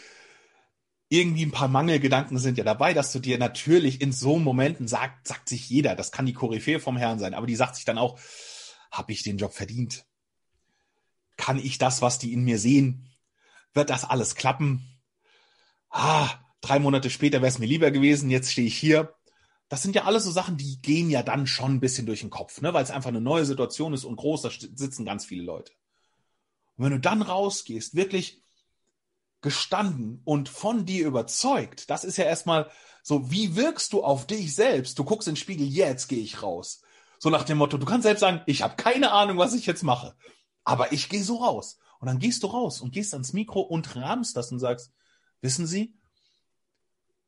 [1.14, 5.28] irgendwie ein paar Mangelgedanken sind ja dabei, dass du dir natürlich in so Momenten sagt,
[5.28, 8.00] sagt sich jeder, das kann die Koryphäe vom Herrn sein, aber die sagt sich dann
[8.00, 8.20] auch,
[8.90, 10.06] habe ich den Job verdient?
[11.38, 13.08] Kann ich das, was die in mir sehen?
[13.76, 14.88] Wird das alles klappen?
[15.92, 16.30] Ah,
[16.62, 19.14] drei Monate später wäre es mir lieber gewesen, jetzt stehe ich hier.
[19.70, 22.32] Das sind ja alles so Sachen, die gehen ja dann schon ein bisschen durch den
[22.32, 22.74] Kopf, ne?
[22.74, 25.74] weil es einfach eine neue Situation ist und groß, da sitzen ganz viele Leute.
[26.76, 28.43] Und wenn du dann rausgehst, wirklich
[29.44, 32.72] gestanden und von dir überzeugt, das ist ja erstmal
[33.04, 34.98] so, wie wirkst du auf dich selbst?
[34.98, 36.82] Du guckst in den Spiegel, jetzt gehe ich raus.
[37.20, 39.84] So nach dem Motto, du kannst selbst sagen, ich habe keine Ahnung, was ich jetzt
[39.84, 40.16] mache,
[40.64, 41.78] aber ich gehe so raus.
[42.00, 44.92] Und dann gehst du raus und gehst ans Mikro und rahmst das und sagst,
[45.42, 45.94] wissen Sie,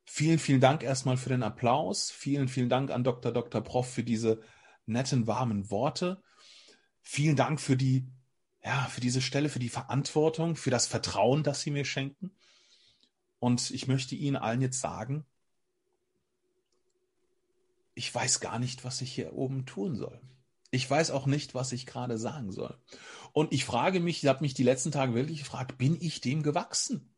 [0.06, 2.12] vielen, vielen Dank erstmal für den Applaus.
[2.12, 3.32] Vielen, vielen Dank an Dr.
[3.32, 3.62] Dr.
[3.62, 4.42] Prof für diese
[4.86, 6.22] netten, warmen Worte.
[7.02, 8.08] Vielen Dank für die
[8.66, 12.32] ja, für diese Stelle, für die Verantwortung, für das Vertrauen, das Sie mir schenken.
[13.40, 15.24] Und ich möchte Ihnen allen jetzt sagen,
[17.94, 20.20] ich weiß gar nicht, was ich hier oben tun soll.
[20.72, 22.76] Ich weiß auch nicht, was ich gerade sagen soll.
[23.34, 26.42] Und ich frage mich, ich habe mich die letzten Tage wirklich gefragt, bin ich dem
[26.42, 27.14] gewachsen?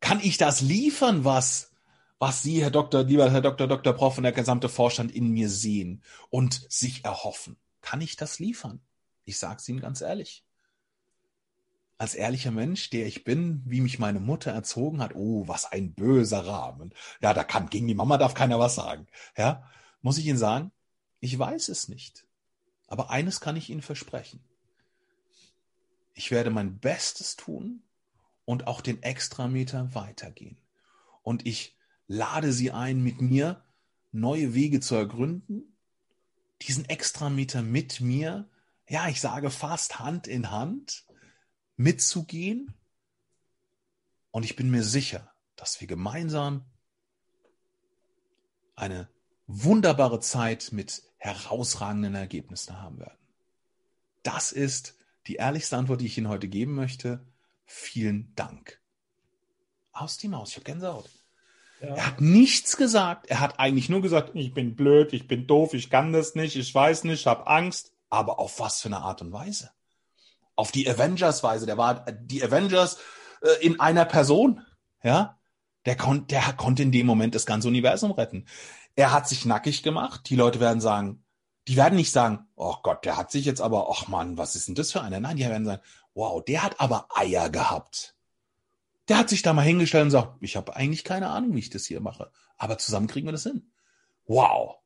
[0.00, 1.72] Kann ich das liefern, was,
[2.18, 3.94] was Sie, Herr Doktor, lieber Herr Doktor, Dr.
[3.94, 7.56] Prof und der gesamte Vorstand in mir sehen und sich erhoffen?
[7.80, 8.80] Kann ich das liefern?
[9.24, 10.44] Ich sage es Ihnen ganz ehrlich.
[11.98, 15.94] als ehrlicher Mensch, der ich bin, wie mich meine Mutter erzogen hat, oh, was ein
[15.94, 16.92] böser Rahmen.
[17.20, 19.06] Ja, da kann, gegen die Mama darf keiner was sagen.
[19.36, 20.72] Ja, muss ich Ihnen sagen,
[21.20, 22.26] ich weiß es nicht.
[22.88, 24.40] Aber eines kann ich Ihnen versprechen.
[26.14, 27.84] Ich werde mein Bestes tun
[28.44, 30.58] und auch den Extrameter weitergehen.
[31.22, 31.76] Und ich
[32.08, 33.62] lade Sie ein, mit mir
[34.10, 35.76] neue Wege zu ergründen,
[36.62, 38.48] diesen Extrameter mit mir,
[38.88, 41.04] ja, ich sage fast Hand in Hand,
[41.76, 42.74] mitzugehen.
[44.30, 46.64] Und ich bin mir sicher, dass wir gemeinsam
[48.74, 49.08] eine
[49.46, 53.18] wunderbare Zeit mit herausragenden Ergebnissen haben werden.
[54.22, 57.24] Das ist die ehrlichste Antwort, die ich Ihnen heute geben möchte.
[57.64, 58.80] Vielen Dank.
[59.92, 61.08] Aus die Maus, ich habe Gänsehaut.
[61.80, 61.94] Ja.
[61.94, 63.26] Er hat nichts gesagt.
[63.26, 66.56] Er hat eigentlich nur gesagt, ich bin blöd, ich bin doof, ich kann das nicht,
[66.56, 67.91] ich weiß nicht, ich habe Angst.
[68.12, 69.70] Aber auf was für eine Art und Weise?
[70.56, 71.66] auf die Avengers-Weise.
[71.66, 72.98] Der war die Avengers
[73.42, 74.62] äh, in einer Person.
[75.02, 75.38] Ja,
[75.86, 78.46] der, kon der konnte in dem Moment das ganze Universum retten.
[78.94, 80.28] Er hat sich nackig gemacht.
[80.28, 81.24] Die Leute werden sagen,
[81.68, 84.68] die werden nicht sagen, oh Gott, der hat sich jetzt aber, ach Mann, was ist
[84.68, 85.20] denn das für einer?
[85.20, 85.82] Nein, die werden sagen,
[86.14, 88.16] wow, der hat aber Eier gehabt.
[89.08, 91.70] Der hat sich da mal hingestellt und sagt, ich habe eigentlich keine Ahnung, wie ich
[91.70, 92.30] das hier mache.
[92.56, 93.72] Aber zusammen kriegen wir das hin.
[94.26, 94.76] Wow,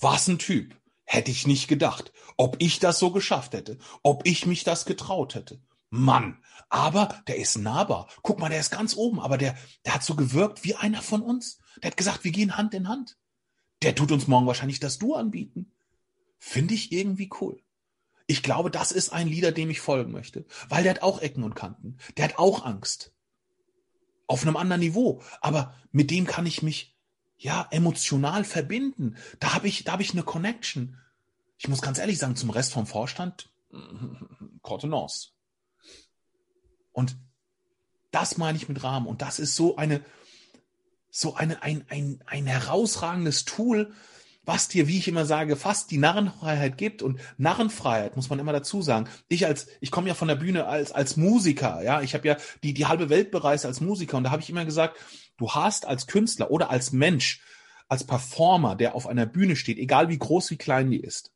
[0.00, 0.79] was ein Typ.
[1.12, 5.34] Hätte ich nicht gedacht, ob ich das so geschafft hätte, ob ich mich das getraut
[5.34, 5.60] hätte.
[5.88, 8.06] Mann, aber der ist nahbar.
[8.22, 11.20] Guck mal, der ist ganz oben, aber der, der hat so gewirkt wie einer von
[11.20, 11.58] uns.
[11.82, 13.18] Der hat gesagt, wir gehen Hand in Hand.
[13.82, 15.72] Der tut uns morgen wahrscheinlich das Du anbieten.
[16.38, 17.60] Finde ich irgendwie cool.
[18.28, 21.42] Ich glaube, das ist ein Leader, dem ich folgen möchte, weil der hat auch Ecken
[21.42, 21.98] und Kanten.
[22.18, 23.12] Der hat auch Angst.
[24.28, 25.22] Auf einem anderen Niveau.
[25.40, 26.99] Aber mit dem kann ich mich
[27.40, 29.16] ja, emotional verbinden.
[29.40, 30.98] Da habe ich, da habe ich eine Connection.
[31.56, 33.50] Ich muss ganz ehrlich sagen, zum Rest vom Vorstand,
[34.62, 35.30] Contenance.
[36.92, 37.16] Und
[38.10, 39.06] das meine ich mit Rahmen.
[39.06, 40.04] Und das ist so eine,
[41.10, 43.94] so eine, ein, ein, ein herausragendes Tool,
[44.44, 47.00] was dir, wie ich immer sage, fast die Narrenfreiheit gibt.
[47.00, 49.08] Und Narrenfreiheit muss man immer dazu sagen.
[49.28, 52.02] Ich als, ich komme ja von der Bühne als, als Musiker, ja.
[52.02, 54.18] Ich habe ja die, die halbe Welt bereist als Musiker.
[54.18, 54.98] Und da habe ich immer gesagt,
[55.40, 57.42] Du hast als Künstler oder als Mensch,
[57.88, 61.32] als Performer, der auf einer Bühne steht, egal wie groß, wie klein die ist,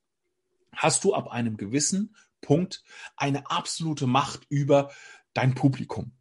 [0.76, 2.84] hast du ab einem gewissen Punkt
[3.16, 4.92] eine absolute Macht über
[5.32, 6.12] dein Publikum.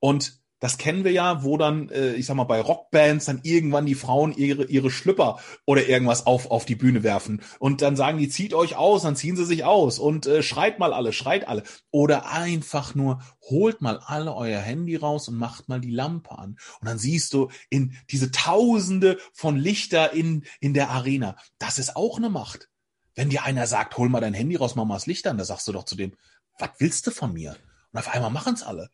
[0.00, 3.84] Und das kennen wir ja, wo dann, äh, ich sag mal, bei Rockbands dann irgendwann
[3.84, 7.42] die Frauen ihre, ihre Schlüpper oder irgendwas auf, auf die Bühne werfen.
[7.58, 10.78] Und dann sagen die, zieht euch aus, dann ziehen sie sich aus und äh, schreit
[10.78, 11.64] mal alle, schreit alle.
[11.90, 16.56] Oder einfach nur, holt mal alle euer Handy raus und macht mal die Lampe an.
[16.80, 21.36] Und dann siehst du in diese Tausende von Lichter in, in der Arena.
[21.58, 22.70] Das ist auch eine Macht.
[23.14, 25.44] Wenn dir einer sagt, hol mal dein Handy raus, mach mal das Licht an, da
[25.44, 26.14] sagst du doch zu dem,
[26.58, 27.54] was willst du von mir?
[27.92, 28.88] Und auf einmal machen's alle.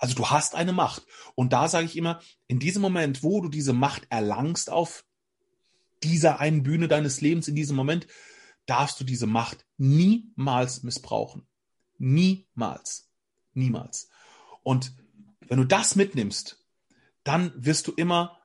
[0.00, 1.06] Also du hast eine Macht.
[1.34, 5.04] Und da sage ich immer, in diesem Moment, wo du diese Macht erlangst auf
[6.02, 8.06] dieser einen Bühne deines Lebens, in diesem Moment,
[8.64, 11.46] darfst du diese Macht niemals missbrauchen.
[11.98, 13.10] Niemals.
[13.52, 14.08] Niemals.
[14.62, 14.94] Und
[15.46, 16.64] wenn du das mitnimmst,
[17.22, 18.39] dann wirst du immer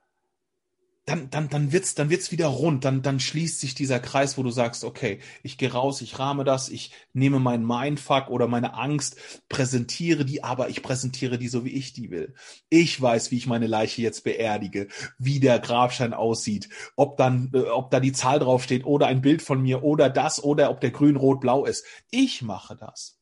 [1.06, 4.44] dann, dann, dann wird's, dann wird's wieder rund, dann, dann schließt sich dieser Kreis, wo
[4.44, 8.74] du sagst, okay, ich gehe raus, ich rahme das, ich nehme meinen Mindfuck oder meine
[8.74, 12.34] Angst, präsentiere die, aber ich präsentiere die so, wie ich die will.
[12.70, 14.88] Ich weiß, wie ich meine Leiche jetzt beerdige,
[15.20, 19.44] wie der Grabstein aussieht, ob dann, äh, ob da die Zahl draufsteht oder ein Bild
[19.44, 21.86] von mir oder das oder ob der grün, rot, blau ist.
[22.10, 23.20] Ich mache das.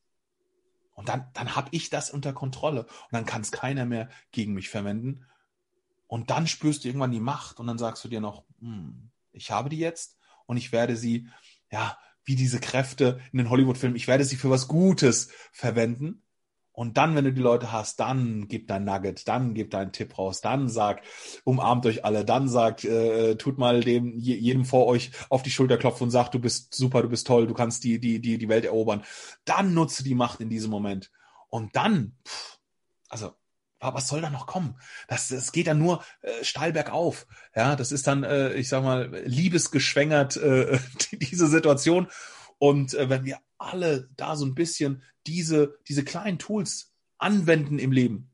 [0.94, 4.54] Und dann, dann habe ich das unter Kontrolle und dann kann es keiner mehr gegen
[4.54, 5.26] mich verwenden.
[6.14, 9.50] Und dann spürst du irgendwann die Macht und dann sagst du dir noch, hm, ich
[9.50, 11.26] habe die jetzt und ich werde sie,
[11.72, 16.22] ja, wie diese Kräfte in den Hollywood-Filmen, ich werde sie für was Gutes verwenden.
[16.70, 20.16] Und dann, wenn du die Leute hast, dann gib dein Nugget, dann gib deinen Tipp
[20.16, 21.02] raus, dann sag,
[21.42, 25.78] umarmt euch alle, dann sagt, äh, tut mal dem jedem vor euch auf die Schulter
[25.78, 28.48] klopfen und sagt, du bist super, du bist toll, du kannst die die die die
[28.48, 29.02] Welt erobern.
[29.44, 31.10] Dann nutze die Macht in diesem Moment.
[31.48, 32.60] Und dann, pff,
[33.08, 33.34] also
[33.92, 34.76] was soll da noch kommen?
[35.08, 37.26] Das, das geht dann nur äh, steil bergauf.
[37.54, 40.78] Ja, das ist dann, äh, ich sag mal, liebesgeschwängert äh,
[41.12, 42.06] diese Situation.
[42.58, 47.92] Und äh, wenn wir alle da so ein bisschen diese, diese kleinen Tools anwenden im
[47.92, 48.30] Leben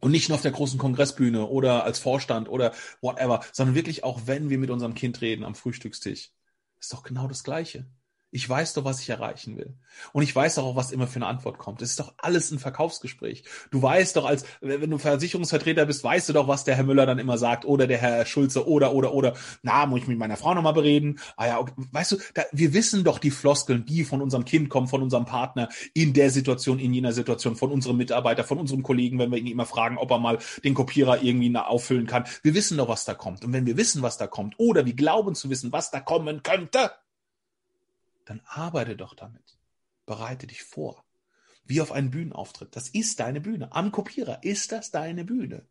[0.00, 4.22] und nicht nur auf der großen Kongressbühne oder als Vorstand oder whatever, sondern wirklich auch,
[4.26, 6.30] wenn wir mit unserem Kind reden am Frühstückstisch,
[6.78, 7.86] ist doch genau das Gleiche.
[8.34, 9.74] Ich weiß doch, was ich erreichen will.
[10.12, 11.80] Und ich weiß doch auch, was immer für eine Antwort kommt.
[11.82, 13.44] Es ist doch alles ein Verkaufsgespräch.
[13.70, 17.06] Du weißt doch, als wenn du Versicherungsvertreter bist, weißt du doch, was der Herr Müller
[17.06, 19.34] dann immer sagt oder der Herr Schulze oder oder oder.
[19.62, 21.20] Na, muss ich mit meiner Frau nochmal bereden?
[21.36, 21.74] Ah ja, okay.
[21.76, 25.26] weißt du, da, wir wissen doch die Floskeln, die von unserem Kind kommen, von unserem
[25.26, 29.38] Partner in der Situation, in jener Situation, von unserem Mitarbeiter, von unserem Kollegen, wenn wir
[29.38, 32.24] ihn immer fragen, ob er mal den Kopierer irgendwie auffüllen kann.
[32.42, 33.44] Wir wissen doch, was da kommt.
[33.44, 36.42] Und wenn wir wissen, was da kommt, oder wir glauben zu wissen, was da kommen
[36.42, 36.90] könnte,
[38.24, 39.58] dann arbeite doch damit.
[40.06, 41.04] Bereite dich vor.
[41.64, 42.76] Wie auf einen Bühnenauftritt.
[42.76, 43.72] Das ist deine Bühne.
[43.72, 45.66] Am Kopierer ist das deine Bühne.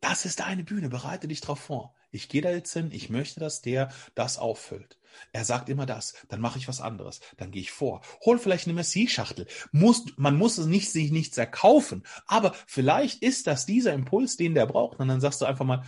[0.00, 0.88] Das ist deine Bühne.
[0.88, 1.94] Bereite dich darauf vor.
[2.10, 2.90] Ich gehe da jetzt hin.
[2.92, 4.98] Ich möchte, dass der das auffüllt.
[5.32, 6.14] Er sagt immer das.
[6.28, 7.20] Dann mache ich was anderes.
[7.36, 8.02] Dann gehe ich vor.
[8.24, 9.46] Hol vielleicht eine Messi-Schachtel.
[9.72, 12.04] Muss, man muss es nicht, sich nichts erkaufen.
[12.26, 15.00] Aber vielleicht ist das dieser Impuls, den der braucht.
[15.00, 15.84] Und dann sagst du einfach mal,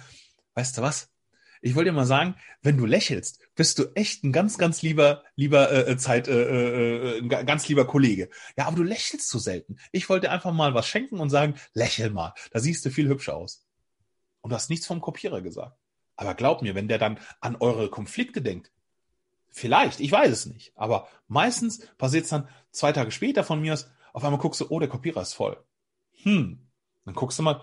[0.55, 1.11] weißt du was?
[1.63, 5.23] Ich wollte dir mal sagen, wenn du lächelst, bist du echt ein ganz, ganz lieber,
[5.37, 8.31] lieber äh, äh Zeit, äh, äh, äh ganz lieber Kollege.
[8.57, 9.77] Ja, aber du lächelst zu selten.
[9.93, 12.35] Ich wollte einfach mal was schenken und sagen, lächel mal.
[12.53, 13.67] Da siehst du viel hübscher aus.
[14.41, 15.77] Und du hast nichts vom Kopierer gesagt.
[16.17, 18.71] Aber glaub mir, wenn der dann an eure Konflikte denkt,
[19.51, 23.75] vielleicht, ich weiß es nicht, aber meistens passiert es dann zwei Tage später von mir
[23.75, 25.63] aus, auf einmal guckst du, oh, der Kopierer ist voll.
[26.23, 26.67] Hm.
[27.05, 27.63] Dann guckst du mal,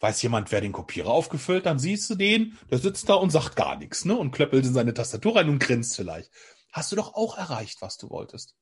[0.00, 1.66] Weiß jemand, wer den Kopierer aufgefüllt?
[1.66, 4.16] Dann siehst du den, der sitzt da und sagt gar nichts, ne?
[4.16, 6.30] Und klöppelt in seine Tastatur rein und grinst vielleicht.
[6.72, 8.54] Hast du doch auch erreicht, was du wolltest.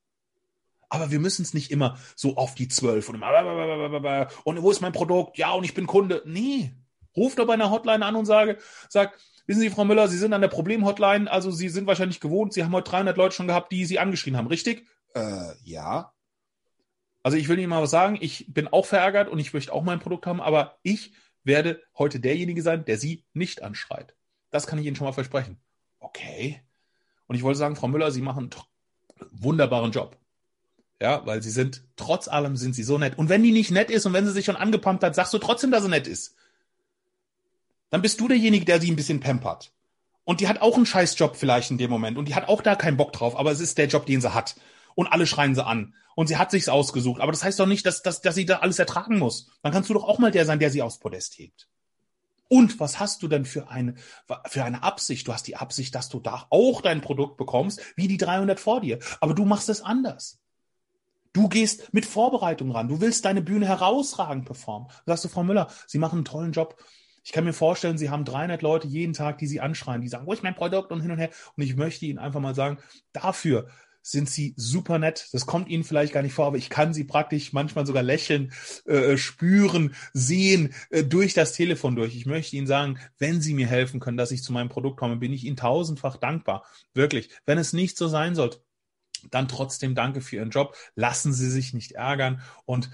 [0.89, 4.81] Aber wir müssen es nicht immer so auf die zwölf und immer und wo ist
[4.81, 5.37] mein Produkt?
[5.37, 6.23] Ja, und ich bin Kunde.
[6.25, 6.73] Nee.
[7.15, 8.57] Ruf doch bei einer Hotline an und sage,
[8.89, 12.53] sag, wissen Sie, Frau Müller, Sie sind an der Problemhotline, also Sie sind wahrscheinlich gewohnt,
[12.53, 14.85] Sie haben heute 300 Leute schon gehabt, die Sie angeschrien haben, richtig?
[15.13, 16.13] Äh, ja.
[17.23, 19.83] Also ich will Ihnen mal was sagen, ich bin auch verärgert und ich möchte auch
[19.83, 21.11] mein Produkt haben, aber ich
[21.47, 24.13] werde heute derjenige sein, der Sie nicht anschreit.
[24.51, 25.57] Das kann ich Ihnen schon mal versprechen.
[25.99, 26.61] Okay.
[27.25, 30.17] Und ich wollte sagen, Frau Müller, Sie machen einen wunderbaren Job.
[31.01, 33.17] Ja, weil Sie sind, trotz allem sind Sie so nett.
[33.17, 35.37] Und wenn die nicht nett ist und wenn sie sich schon angepumpt hat, sagst du
[35.39, 36.35] trotzdem, dass sie nett ist.
[37.89, 39.71] Dann bist du derjenige, der sie ein bisschen pampert.
[40.23, 42.17] Und die hat auch einen Scheißjob vielleicht in dem Moment.
[42.17, 44.33] Und die hat auch da keinen Bock drauf, aber es ist der Job, den sie
[44.33, 44.55] hat
[44.95, 45.93] und alle schreien sie an.
[46.17, 47.21] Und sie hat sich's ausgesucht.
[47.21, 49.51] Aber das heißt doch nicht, dass, dass, dass sie da alles ertragen muss.
[49.61, 51.69] Dann kannst du doch auch mal der sein, der sie aufs Podest hebt.
[52.49, 53.93] Und was hast du denn für eine,
[54.47, 55.27] für eine Absicht?
[55.27, 58.81] Du hast die Absicht, dass du da auch dein Produkt bekommst, wie die 300 vor
[58.81, 58.97] dir.
[59.21, 60.39] Aber du machst es anders.
[61.33, 62.87] Du gehst mit Vorbereitung ran.
[62.87, 64.87] Du willst deine Bühne herausragend performen.
[65.05, 66.83] Da sagst du, Frau Müller, Sie machen einen tollen Job.
[67.23, 70.25] Ich kann mir vorstellen, Sie haben 300 Leute jeden Tag, die Sie anschreien, die sagen,
[70.25, 71.29] wo ist mein Produkt und hin und her.
[71.55, 72.79] Und ich möchte Ihnen einfach mal sagen,
[73.13, 73.67] dafür
[74.09, 75.27] sind sie super nett.
[75.33, 78.53] Das kommt ihnen vielleicht gar nicht vor, aber ich kann sie praktisch manchmal sogar lächeln,
[78.85, 82.15] äh, spüren, sehen äh, durch das Telefon durch.
[82.15, 85.17] Ich möchte Ihnen sagen, wenn Sie mir helfen können, dass ich zu meinem Produkt komme,
[85.17, 86.65] bin ich Ihnen tausendfach dankbar.
[86.93, 87.29] Wirklich.
[87.45, 88.61] Wenn es nicht so sein sollte,
[89.29, 90.75] dann trotzdem danke für Ihren Job.
[90.95, 92.89] Lassen Sie sich nicht ärgern und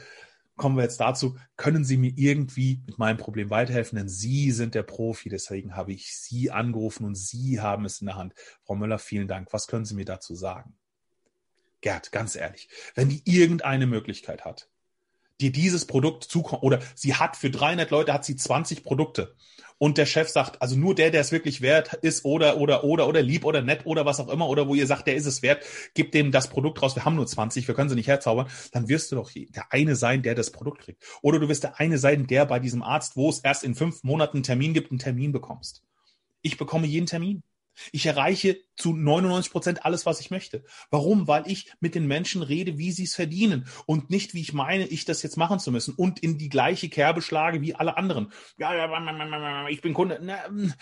[0.55, 3.97] kommen wir jetzt dazu, können Sie mir irgendwie mit meinem Problem weiterhelfen?
[3.97, 8.07] Denn Sie sind der Profi, deswegen habe ich Sie angerufen und Sie haben es in
[8.07, 8.33] der Hand.
[8.63, 9.53] Frau Müller, vielen Dank.
[9.53, 10.75] Was können Sie mir dazu sagen?
[11.83, 14.69] Gerd, ganz ehrlich, wenn die irgendeine Möglichkeit hat,
[15.41, 19.35] dir dieses Produkt zukommt, oder sie hat für 300 Leute hat sie 20 Produkte
[19.77, 23.05] und der Chef sagt, also nur der, der es wirklich wert ist oder, oder, oder,
[23.05, 25.41] oder lieb oder nett oder was auch immer, oder wo ihr sagt, der ist es
[25.41, 28.47] wert, gib dem das Produkt raus, wir haben nur 20, wir können sie nicht herzaubern,
[28.71, 31.03] dann wirst du doch der eine sein, der das Produkt kriegt.
[31.21, 34.03] Oder du wirst der eine sein, der bei diesem Arzt, wo es erst in fünf
[34.03, 35.83] Monaten einen Termin gibt, einen Termin bekommst.
[36.41, 37.43] Ich bekomme jeden Termin.
[37.91, 40.63] Ich erreiche zu 99 Prozent alles, was ich möchte.
[40.89, 41.27] Warum?
[41.27, 44.85] Weil ich mit den Menschen rede, wie sie es verdienen und nicht, wie ich meine,
[44.87, 48.31] ich das jetzt machen zu müssen und in die gleiche Kerbe schlage wie alle anderen.
[48.57, 50.19] Ja, ja, ich bin Kunde.
[50.47, 50.73] Hm.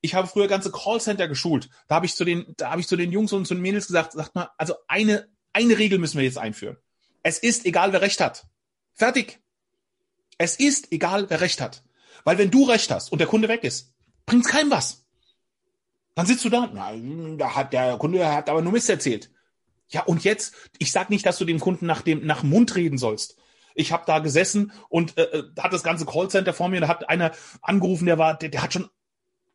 [0.00, 1.68] ich habe früher ganze Callcenter geschult.
[1.88, 3.86] Da habe ich zu den, da habe ich zu den Jungs und zu den Mädels
[3.86, 6.76] gesagt, sagt mal, also eine, eine Regel müssen wir jetzt einführen.
[7.22, 8.46] Es ist egal, wer Recht hat.
[8.94, 9.40] Fertig.
[10.38, 11.82] Es ist egal, wer Recht hat.
[12.24, 13.92] Weil wenn du Recht hast und der Kunde weg ist,
[14.26, 14.99] bringt's keinem was.
[16.20, 16.92] Dann sitzt du da, na,
[17.38, 19.30] da hat der Kunde hat aber nur Mist erzählt.
[19.88, 22.98] Ja, und jetzt, ich sag nicht, dass du dem Kunden nach dem nach Mund reden
[22.98, 23.38] sollst.
[23.74, 27.08] Ich habe da gesessen und äh, äh, hat das ganze Callcenter vor mir, da hat
[27.08, 28.90] einer angerufen, der war, der, der hat schon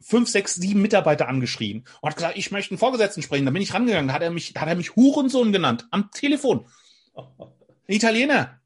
[0.02, 3.46] fünf, sechs, sieben Mitarbeiter angeschrien und hat gesagt, ich möchte einen Vorgesetzten sprechen.
[3.46, 6.66] Da bin ich rangegangen, hat er mich, hat er mich Hurensohn genannt am Telefon.
[7.16, 8.60] Ein Italiener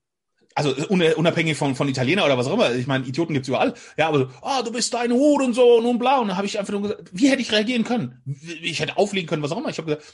[0.60, 4.10] also unabhängig von, von Italiener oder was auch immer, ich meine, Idioten gibt's überall, ja,
[4.10, 6.82] aber so, ah, du bist ein Hurensohn und bla, und dann habe ich einfach nur
[6.82, 8.22] gesagt, wie hätte ich reagieren können?
[8.62, 9.70] Ich hätte auflegen können, was auch immer.
[9.70, 10.14] Ich habe gesagt,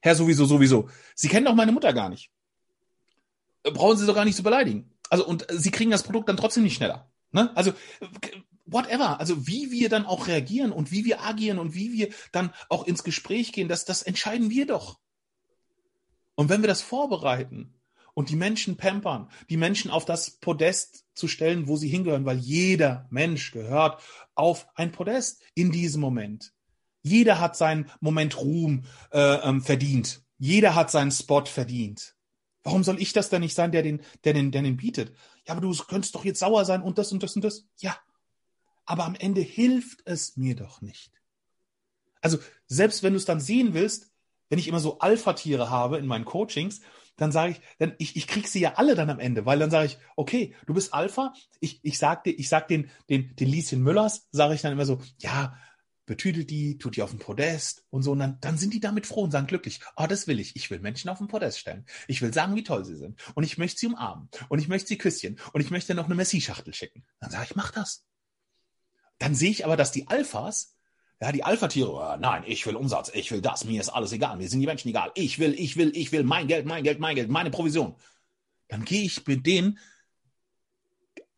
[0.00, 2.30] Herr sowieso, sowieso, Sie kennen doch meine Mutter gar nicht.
[3.64, 4.92] Brauchen Sie doch gar nicht zu beleidigen.
[5.10, 7.10] Also, und Sie kriegen das Produkt dann trotzdem nicht schneller.
[7.32, 7.50] Ne?
[7.56, 7.72] Also,
[8.66, 12.52] whatever, also wie wir dann auch reagieren und wie wir agieren und wie wir dann
[12.68, 14.98] auch ins Gespräch gehen, das, das entscheiden wir doch.
[16.34, 17.74] Und wenn wir das vorbereiten
[18.14, 22.38] und die Menschen pampern, die Menschen auf das Podest zu stellen, wo sie hingehören, weil
[22.38, 24.02] jeder Mensch gehört
[24.34, 26.52] auf ein Podest in diesem Moment.
[27.02, 30.22] Jeder hat seinen Moment Ruhm äh, ähm, verdient.
[30.38, 32.14] Jeder hat seinen Spot verdient.
[32.62, 35.12] Warum soll ich das denn nicht sein, der den, der den, der den bietet?
[35.46, 37.66] Ja, aber du könntest doch jetzt sauer sein und das und das und das.
[37.78, 37.96] Ja.
[38.84, 41.12] Aber am Ende hilft es mir doch nicht.
[42.20, 44.12] Also, selbst wenn du es dann sehen willst,
[44.48, 46.82] wenn ich immer so Alpha-Tiere habe in meinen Coachings,
[47.16, 49.70] dann sage ich, dann ich, ich krieg sie ja alle dann am Ende, weil dann
[49.70, 53.48] sage ich, okay, du bist Alpha, ich, ich sag dir, ich sag den, den, den
[53.48, 55.56] Lieschen Müllers, sage ich dann immer so, ja,
[56.06, 58.12] betütelt die, tut die auf den Podest und so.
[58.12, 60.56] Und dann, dann sind die damit froh und sagen glücklich, oh, das will ich.
[60.56, 61.86] Ich will Menschen auf den Podest stellen.
[62.08, 63.20] Ich will sagen, wie toll sie sind.
[63.34, 64.28] Und ich möchte sie umarmen.
[64.48, 65.38] Und ich möchte sie küsschen.
[65.52, 67.04] Und ich möchte noch eine Messi-Schachtel schicken.
[67.20, 68.04] Dann sage ich, mach das.
[69.18, 70.71] Dann sehe ich aber, dass die Alphas,
[71.22, 74.36] ja, die Alpha-Tiere, oh, nein, ich will Umsatz, ich will das, mir ist alles egal,
[74.38, 75.12] mir sind die Menschen egal.
[75.14, 77.94] Ich will, ich will, ich will mein Geld, mein Geld, mein Geld, meine Provision.
[78.66, 79.78] Dann gehe ich mit denen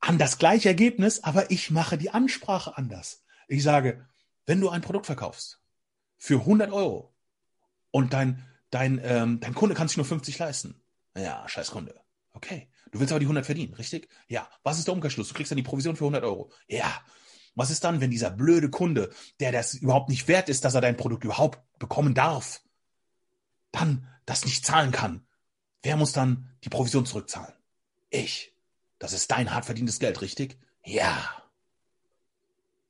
[0.00, 3.24] an das gleiche Ergebnis, aber ich mache die Ansprache anders.
[3.46, 4.08] Ich sage,
[4.46, 5.60] wenn du ein Produkt verkaufst
[6.16, 7.14] für 100 Euro
[7.90, 10.80] und dein, dein, ähm, dein Kunde kann sich nur 50 leisten,
[11.14, 12.00] ja, scheiß Kunde.
[12.32, 12.70] Okay.
[12.90, 14.08] Du willst aber die 100 verdienen, richtig?
[14.28, 14.48] Ja.
[14.62, 15.28] Was ist der Umkehrschluss?
[15.28, 16.50] Du kriegst dann die Provision für 100 Euro.
[16.68, 17.02] Ja.
[17.54, 20.80] Was ist dann, wenn dieser blöde Kunde, der das überhaupt nicht wert ist, dass er
[20.80, 22.60] dein Produkt überhaupt bekommen darf,
[23.70, 25.26] dann das nicht zahlen kann?
[25.82, 27.54] Wer muss dann die Provision zurückzahlen?
[28.10, 28.52] Ich.
[28.98, 30.58] Das ist dein hart verdientes Geld, richtig?
[30.84, 31.42] Ja.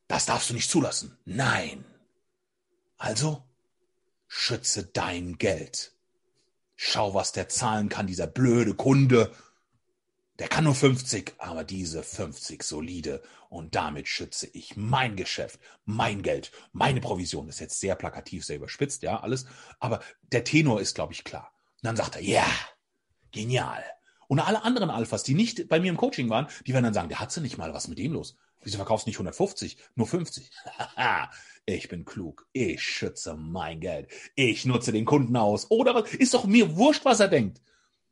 [0.07, 1.19] Das darfst du nicht zulassen.
[1.25, 1.85] Nein.
[2.97, 3.43] Also,
[4.29, 5.93] schütze dein Geld.
[6.77, 9.33] Schau, was der zahlen kann, dieser blöde Kunde.
[10.41, 13.23] Der kann nur 50, aber diese 50 solide.
[13.49, 17.47] Und damit schütze ich mein Geschäft, mein Geld, meine Provision.
[17.47, 19.47] Das ist jetzt sehr plakativ, sehr überspitzt, ja, alles.
[19.79, 20.01] Aber
[20.33, 21.53] der Tenor ist, glaube ich, klar.
[21.77, 22.47] Und dann sagt er, ja,
[23.31, 23.85] genial.
[24.27, 27.09] Und alle anderen Alphas, die nicht bei mir im Coaching waren, die werden dann sagen,
[27.09, 28.37] der hat sie nicht mal, was mit dem los?
[28.63, 30.51] Wieso verkaufst du nicht 150, nur 50?
[31.67, 32.47] ich bin klug.
[32.53, 34.11] Ich schütze mein Geld.
[34.35, 35.71] Ich nutze den Kunden aus.
[35.71, 36.05] Oder?
[36.15, 37.61] Ist doch mir wurscht, was er denkt.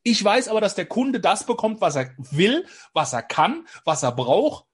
[0.03, 4.03] Ich weiß aber, dass der Kunde das bekommt, was er will, was er kann, was
[4.03, 4.67] er braucht.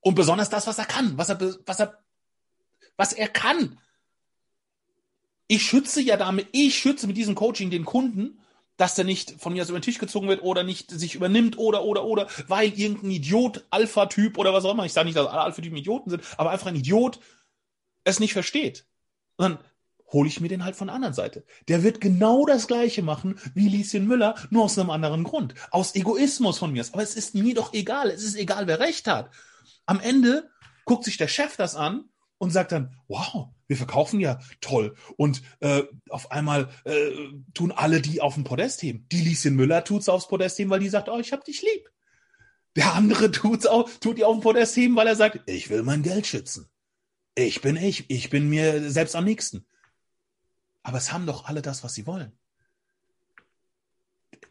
[0.00, 2.02] Und besonders das, was er kann, was er, was er,
[2.96, 3.78] was er kann.
[5.46, 8.42] Ich schütze ja damit, ich schütze mit diesem Coaching den Kunden
[8.76, 11.58] dass der nicht von mir aus über den Tisch gezogen wird oder nicht sich übernimmt
[11.58, 15.26] oder, oder, oder, weil irgendein Idiot, Alpha-Typ oder was auch immer, ich sage nicht, dass
[15.26, 17.20] alle Alpha-Typen Idioten sind, aber einfach ein Idiot
[18.04, 18.86] es nicht versteht.
[19.36, 19.58] Und dann
[20.12, 21.44] hole ich mir den halt von der anderen Seite.
[21.68, 25.54] Der wird genau das Gleiche machen wie Lieschen Müller, nur aus einem anderen Grund.
[25.70, 26.84] Aus Egoismus von mir.
[26.92, 28.10] Aber es ist mir doch egal.
[28.10, 29.30] Es ist egal, wer recht hat.
[29.86, 30.50] Am Ende
[30.84, 32.04] guckt sich der Chef das an
[32.38, 34.96] und sagt dann, wow, wir verkaufen ja toll.
[35.16, 37.10] Und äh, auf einmal äh,
[37.54, 39.06] tun alle die auf dem Podest heben.
[39.10, 41.88] Die Lieschen Müller tut's aufs Podest heben, weil die sagt, oh, ich hab dich lieb.
[42.76, 45.82] Der andere tut's auch, tut die auf dem Podest heben, weil er sagt, ich will
[45.82, 46.68] mein Geld schützen.
[47.34, 49.66] Ich bin ich, ich bin mir selbst am nächsten.
[50.82, 52.32] Aber es haben doch alle das, was sie wollen.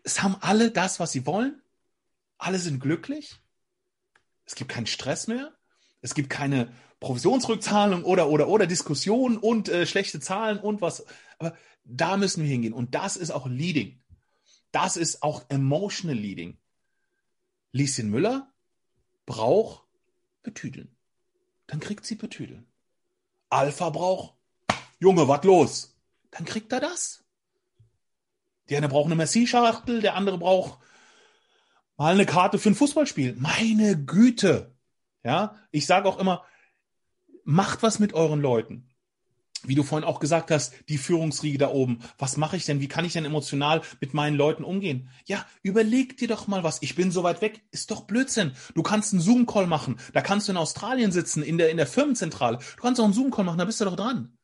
[0.03, 1.61] Es haben alle das, was sie wollen.
[2.37, 3.39] Alle sind glücklich.
[4.45, 5.53] Es gibt keinen Stress mehr.
[6.01, 11.05] Es gibt keine Provisionsrückzahlung oder oder oder Diskussion und äh, schlechte Zahlen und was.
[11.37, 12.73] Aber da müssen wir hingehen.
[12.73, 13.99] Und das ist auch Leading.
[14.71, 16.57] Das ist auch Emotional Leading.
[17.71, 18.51] Lieschen Müller
[19.25, 19.83] braucht
[20.43, 20.95] Betüdeln.
[21.67, 22.67] Dann kriegt sie Betüdeln.
[23.49, 24.35] Alpha braucht,
[24.99, 25.90] Junge, was los?
[26.31, 27.23] Dann kriegt er das.
[28.69, 30.79] Der eine braucht eine Messi-Schachtel, der andere braucht
[31.97, 33.35] mal eine Karte für ein Fußballspiel.
[33.37, 34.73] Meine Güte.
[35.23, 36.43] Ja, ich sage auch immer,
[37.43, 38.87] macht was mit euren Leuten.
[39.63, 41.99] Wie du vorhin auch gesagt hast, die Führungsriege da oben.
[42.17, 42.79] Was mache ich denn?
[42.79, 45.09] Wie kann ich denn emotional mit meinen Leuten umgehen?
[45.27, 46.81] Ja, überleg dir doch mal was.
[46.81, 47.61] Ich bin so weit weg.
[47.69, 48.53] Ist doch Blödsinn.
[48.73, 49.99] Du kannst einen Zoom-Call machen.
[50.13, 52.57] Da kannst du in Australien sitzen, in der, in der Firmenzentrale.
[52.57, 53.59] Du kannst auch einen Zoom-Call machen.
[53.59, 54.35] Da bist du doch dran.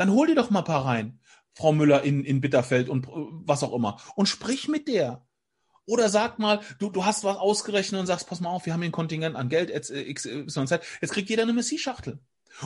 [0.00, 1.20] Dann hol dir doch mal ein paar rein.
[1.52, 3.10] Frau Müller in, in Bitterfeld und äh,
[3.44, 4.00] was auch immer.
[4.16, 5.26] Und sprich mit der.
[5.84, 8.80] Oder sag mal, du, du hast was ausgerechnet und sagst, pass mal auf, wir haben
[8.80, 10.82] hier ein Kontingent an Geld, Y, Z.
[11.02, 12.18] Jetzt kriegt jeder eine Messi-Schachtel.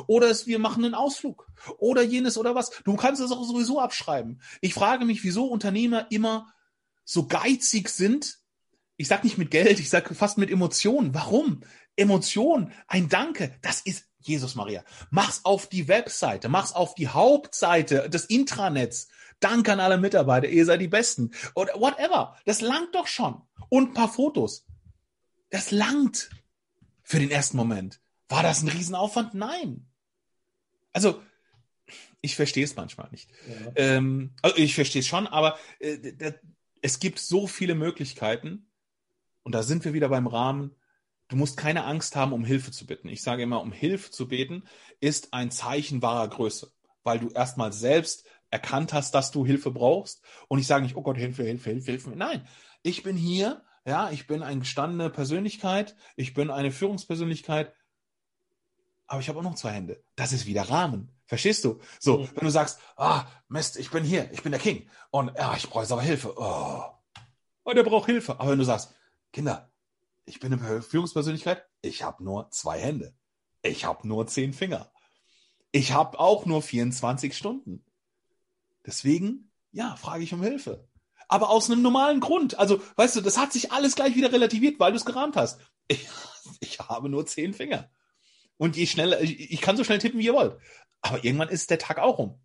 [0.07, 1.49] Oder es, wir machen einen Ausflug.
[1.78, 2.70] Oder jenes oder was.
[2.85, 4.41] Du kannst es auch sowieso abschreiben.
[4.61, 6.55] Ich frage mich, wieso Unternehmer immer
[7.05, 8.39] so geizig sind.
[8.97, 11.14] Ich sag nicht mit Geld, ich sag fast mit Emotionen.
[11.14, 11.62] Warum?
[11.97, 14.85] Emotion, ein Danke, das ist Jesus Maria.
[15.11, 19.09] Mach's auf die Webseite, mach's auf die Hauptseite des Intranets.
[19.41, 21.33] Danke an alle Mitarbeiter, ihr seid die Besten.
[21.55, 22.37] Oder whatever.
[22.45, 23.43] Das langt doch schon.
[23.68, 24.66] Und ein paar Fotos.
[25.51, 26.31] Das langt
[27.03, 28.01] für den ersten Moment.
[28.29, 29.35] War das ein Riesenaufwand?
[29.35, 29.87] Nein.
[30.93, 31.20] Also,
[32.20, 33.31] ich verstehe es manchmal nicht.
[33.47, 33.72] Ja.
[33.77, 36.33] Ähm, also ich verstehe es schon, aber äh,
[36.81, 38.70] es gibt so viele Möglichkeiten
[39.43, 40.75] und da sind wir wieder beim Rahmen.
[41.29, 43.09] Du musst keine Angst haben, um Hilfe zu bitten.
[43.09, 44.64] Ich sage immer, um Hilfe zu beten
[45.01, 46.72] ist ein Zeichen wahrer Größe,
[47.03, 50.22] weil du erstmal selbst erkannt hast, dass du Hilfe brauchst.
[50.49, 52.11] Und ich sage nicht, oh Gott, Hilfe, Hilfe, Hilfe, Hilfe.
[52.11, 52.47] Nein,
[52.83, 57.75] ich bin hier, ja, ich bin eine gestandene Persönlichkeit, ich bin eine Führungspersönlichkeit,
[59.07, 60.03] aber ich habe auch noch zwei Hände.
[60.16, 61.11] Das ist wieder Rahmen.
[61.27, 61.81] Verstehst du?
[62.01, 62.29] So, mhm.
[62.35, 65.68] wenn du sagst, ah, Mist, ich bin hier, ich bin der King und ja, ich
[65.68, 66.35] brauche jetzt aber Hilfe.
[66.37, 66.83] Oh.
[67.64, 68.39] oh, der braucht Hilfe.
[68.39, 68.95] Aber wenn du sagst,
[69.33, 69.74] Kinder,
[70.27, 73.14] ich bin eine Führungspersönlichkeit, ich habe nur zwei Hände.
[73.62, 74.91] Ich habe nur zehn Finger.
[75.72, 77.85] Ich habe auch nur 24 Stunden.
[78.87, 80.89] Deswegen, ja, frage ich um Hilfe.
[81.29, 82.59] Aber aus einem normalen Grund.
[82.59, 85.61] Also, weißt du, das hat sich alles gleich wieder relativiert, weil du es gerahmt hast.
[85.89, 86.07] Ich,
[86.61, 87.91] ich habe nur zehn Finger.
[88.57, 90.59] Und je schneller, ich, ich kann so schnell tippen, wie ihr wollt.
[91.01, 92.41] Aber irgendwann ist der Tag auch um.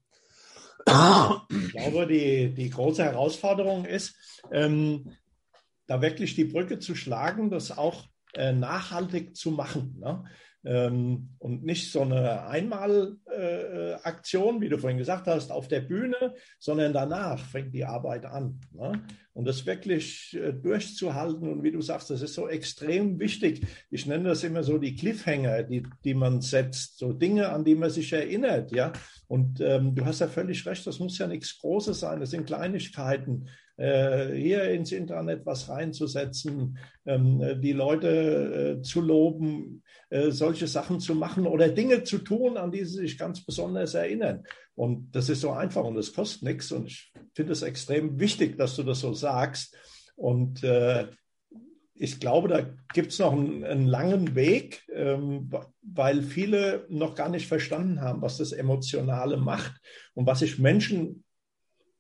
[1.50, 4.16] Ich glaube, die, die große Herausforderung ist,
[4.52, 5.16] ähm,
[5.90, 9.98] da wirklich die Brücke zu schlagen, das auch äh, nachhaltig zu machen.
[10.00, 10.24] Ne?
[10.64, 16.36] Ähm, und nicht so eine Einmalaktion, äh, wie du vorhin gesagt hast, auf der Bühne,
[16.60, 18.62] sondern danach fängt die Arbeit an.
[18.72, 19.02] Ne?
[19.34, 23.66] Und das wirklich äh, durchzuhalten und wie du sagst, das ist so extrem wichtig.
[23.90, 27.76] Ich nenne das immer so die Cliffhanger, die, die man setzt, so Dinge, an die
[27.76, 28.72] man sich erinnert.
[28.72, 28.94] Ja?
[29.28, 32.46] Und ähm, du hast ja völlig recht, das muss ja nichts Großes sein, das sind
[32.46, 33.50] Kleinigkeiten
[33.80, 41.14] hier ins Internet was reinzusetzen, ähm, die Leute äh, zu loben, äh, solche Sachen zu
[41.14, 44.44] machen oder Dinge zu tun, an die sie sich ganz besonders erinnern.
[44.76, 46.72] Und das ist so einfach und das kostet nichts.
[46.72, 49.78] Und ich finde es extrem wichtig, dass du das so sagst.
[50.16, 51.08] Und äh,
[51.94, 55.52] ich glaube, da gibt es noch einen, einen, langen Weg, ähm,
[55.82, 59.80] weil viele noch gar nicht verstanden haben, was das Emotionale macht
[60.16, 61.24] und was sich Menschen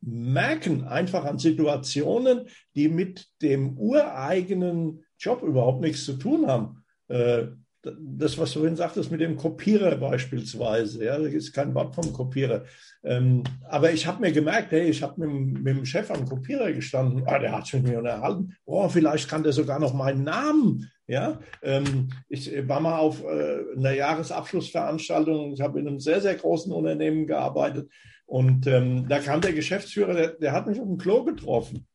[0.02, 6.84] merken einfach an Situationen, die mit dem ureigenen Job überhaupt nichts zu tun haben.
[7.08, 7.48] Äh,
[7.82, 12.12] das, was du vorhin sagtest mit dem Kopierer beispielsweise, ja, das ist kein Wort vom
[12.12, 12.66] Kopierer.
[13.04, 16.74] Ähm, aber ich habe mir gemerkt, hey, ich habe mit, mit, dem Chef am Kopierer
[16.74, 20.24] gestanden, ah, der hat sich mit mir unterhalten, oh, vielleicht kann der sogar noch meinen
[20.24, 20.92] Namen.
[21.08, 26.36] Ja, ähm, ich war mal auf äh, einer Jahresabschlussveranstaltung, ich habe in einem sehr, sehr
[26.36, 27.90] großen Unternehmen gearbeitet
[28.30, 31.88] und ähm, da kam der Geschäftsführer, der, der, hat mich auf dem Klo getroffen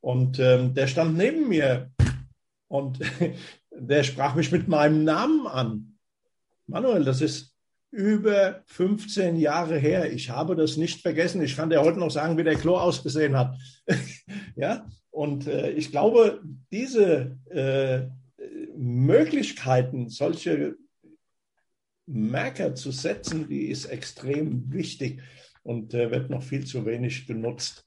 [0.00, 1.90] und ähm, der stand neben mir
[2.66, 2.98] und
[3.70, 5.98] der sprach mich mit meinem Namen an.
[6.66, 7.54] Manuel, das ist
[7.90, 10.10] über 15 Jahre her.
[10.10, 11.42] Ich habe das nicht vergessen.
[11.42, 13.54] Ich kann dir heute noch sagen, wie der Klo ausgesehen hat.
[14.56, 16.40] ja, und äh, ich glaube,
[16.72, 18.08] diese äh,
[18.74, 20.76] Möglichkeiten, solche
[22.06, 25.20] Merker zu setzen, die ist extrem wichtig
[25.66, 27.84] und äh, wird noch viel zu wenig genutzt.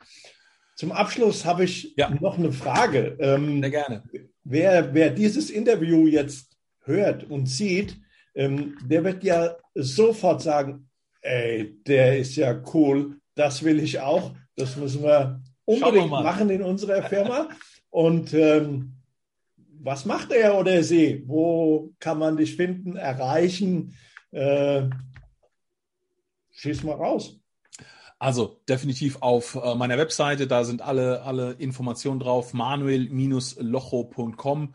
[0.75, 2.09] Zum Abschluss habe ich ja.
[2.09, 3.17] noch eine Frage.
[3.19, 4.03] Ähm, Sehr gerne.
[4.43, 7.97] Wer, wer dieses Interview jetzt hört und sieht,
[8.35, 10.89] ähm, der wird ja sofort sagen,
[11.21, 16.49] ey, der ist ja cool, das will ich auch, das müssen wir unbedingt wir machen
[16.49, 17.49] in unserer Firma.
[17.89, 18.93] Und ähm,
[19.81, 21.23] was macht er oder sie?
[21.25, 23.95] Wo kann man dich finden, erreichen?
[24.31, 24.89] Äh,
[26.51, 27.38] schieß mal raus.
[28.19, 34.73] Also definitiv auf äh, meiner Webseite, da sind alle, alle Informationen drauf, manuel-locho.com.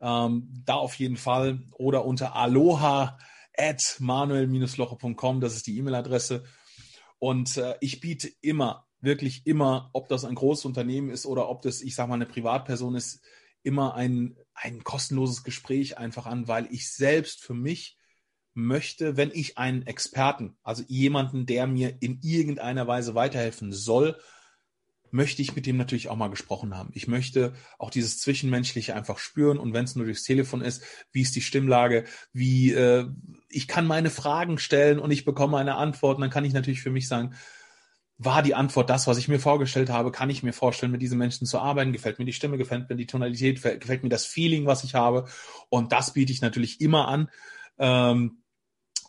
[0.00, 3.18] Ähm, da auf jeden Fall oder unter aloha
[3.56, 6.44] at manuel-locho.com, das ist die E-Mail-Adresse.
[7.18, 11.60] Und äh, ich biete immer, wirklich immer, ob das ein großes Unternehmen ist oder ob
[11.60, 13.20] das, ich sage mal, eine Privatperson ist,
[13.62, 17.97] immer ein, ein kostenloses Gespräch einfach an, weil ich selbst für mich
[18.58, 24.18] möchte, wenn ich einen Experten, also jemanden, der mir in irgendeiner Weise weiterhelfen soll,
[25.10, 26.90] möchte ich mit dem natürlich auch mal gesprochen haben.
[26.92, 30.82] Ich möchte auch dieses Zwischenmenschliche einfach spüren und wenn es nur durchs Telefon ist,
[31.12, 33.06] wie ist die Stimmlage, wie äh,
[33.48, 36.82] ich kann meine Fragen stellen und ich bekomme eine Antwort und dann kann ich natürlich
[36.82, 37.34] für mich sagen,
[38.18, 40.10] war die Antwort das, was ich mir vorgestellt habe?
[40.10, 41.92] Kann ich mir vorstellen, mit diesen Menschen zu arbeiten?
[41.92, 45.28] Gefällt mir die Stimme, gefällt mir die Tonalität, gefällt mir das Feeling, was ich habe?
[45.68, 47.30] Und das biete ich natürlich immer an.
[47.78, 48.42] Ähm,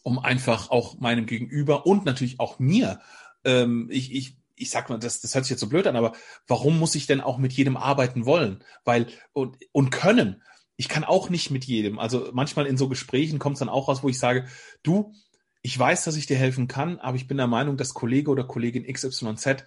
[0.04, 3.00] um einfach auch meinem Gegenüber und natürlich auch mir,
[3.43, 6.14] ähm, ich, ich, ich sag mal, das, das hört sich jetzt so blöd an, aber
[6.47, 8.64] warum muss ich denn auch mit jedem arbeiten wollen?
[8.84, 10.43] Weil, und, und können.
[10.76, 12.00] Ich kann auch nicht mit jedem.
[12.00, 14.47] Also manchmal in so Gesprächen kommt es dann auch raus, wo ich sage,
[14.84, 15.14] du,
[15.62, 18.45] ich weiß, dass ich dir helfen kann, aber ich bin der Meinung, dass Kollege oder
[18.45, 19.66] Kollegin XYZ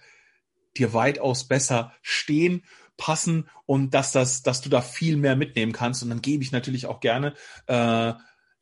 [0.77, 2.63] dir weitaus besser stehen,
[2.97, 6.03] passen und dass das, dass du da viel mehr mitnehmen kannst.
[6.03, 7.33] Und dann gebe ich natürlich auch gerne
[7.67, 8.13] äh,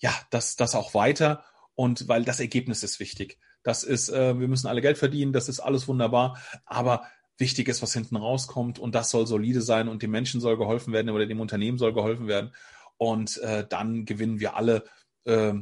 [0.02, 1.44] ja das, das auch weiter
[1.82, 3.40] Und weil das Ergebnis ist wichtig.
[3.64, 7.08] Das ist, äh, wir müssen alle Geld verdienen, das ist alles wunderbar, aber
[7.40, 10.94] wichtig ist, was hinten rauskommt und das soll solide sein und dem Menschen soll geholfen
[10.94, 12.54] werden oder dem Unternehmen soll geholfen werden.
[12.98, 14.84] Und äh, dann gewinnen wir alle
[15.24, 15.54] äh,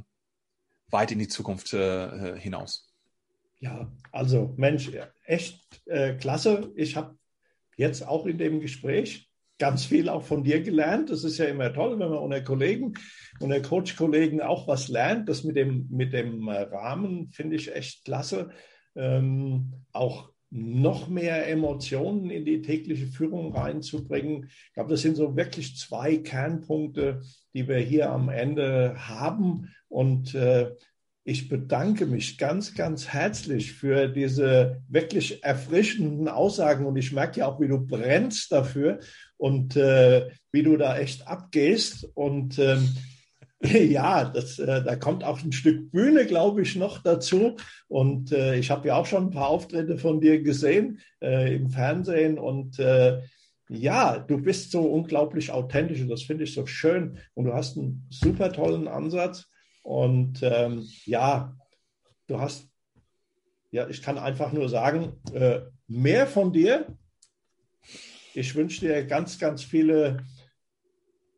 [0.90, 2.94] weit in die Zukunft äh, hinaus.
[3.62, 4.92] Ja, also Mensch,
[5.24, 6.74] echt äh, klasse.
[6.76, 7.18] Ich habe
[7.78, 9.29] jetzt auch in dem Gespräch
[9.60, 11.10] ganz viel auch von dir gelernt.
[11.10, 12.94] Das ist ja immer toll, wenn man unter Kollegen,
[13.40, 15.30] unter Coach-Kollegen auch was lernt.
[15.30, 18.50] Das mit dem, mit dem äh, Rahmen finde ich echt klasse.
[18.96, 24.50] Ähm, auch noch mehr Emotionen in die tägliche Führung reinzubringen.
[24.68, 27.22] Ich glaube, das sind so wirklich zwei Kernpunkte,
[27.54, 29.70] die wir hier am Ende haben.
[29.90, 30.72] Und äh,
[31.30, 36.86] ich bedanke mich ganz, ganz herzlich für diese wirklich erfrischenden Aussagen.
[36.86, 39.00] Und ich merke ja auch, wie du brennst dafür
[39.38, 42.10] und äh, wie du da echt abgehst.
[42.16, 42.90] Und ähm,
[43.90, 47.58] Ja, das, äh, da kommt auch ein Stück Bühne, glaube ich, noch dazu.
[47.88, 51.70] Und äh, ich habe ja auch schon ein paar Auftritte von dir gesehen äh, im
[51.70, 52.40] Fernsehen.
[52.40, 53.22] Und äh,
[53.70, 57.18] ja, du bist so unglaublich authentisch und das finde ich so schön.
[57.34, 59.50] Und du hast einen super tollen Ansatz.
[59.90, 61.58] Und ähm, ja,
[62.28, 62.70] du hast,
[63.72, 66.96] ja, ich kann einfach nur sagen, äh, mehr von dir.
[68.36, 70.28] Ich wünsche dir ganz, ganz viele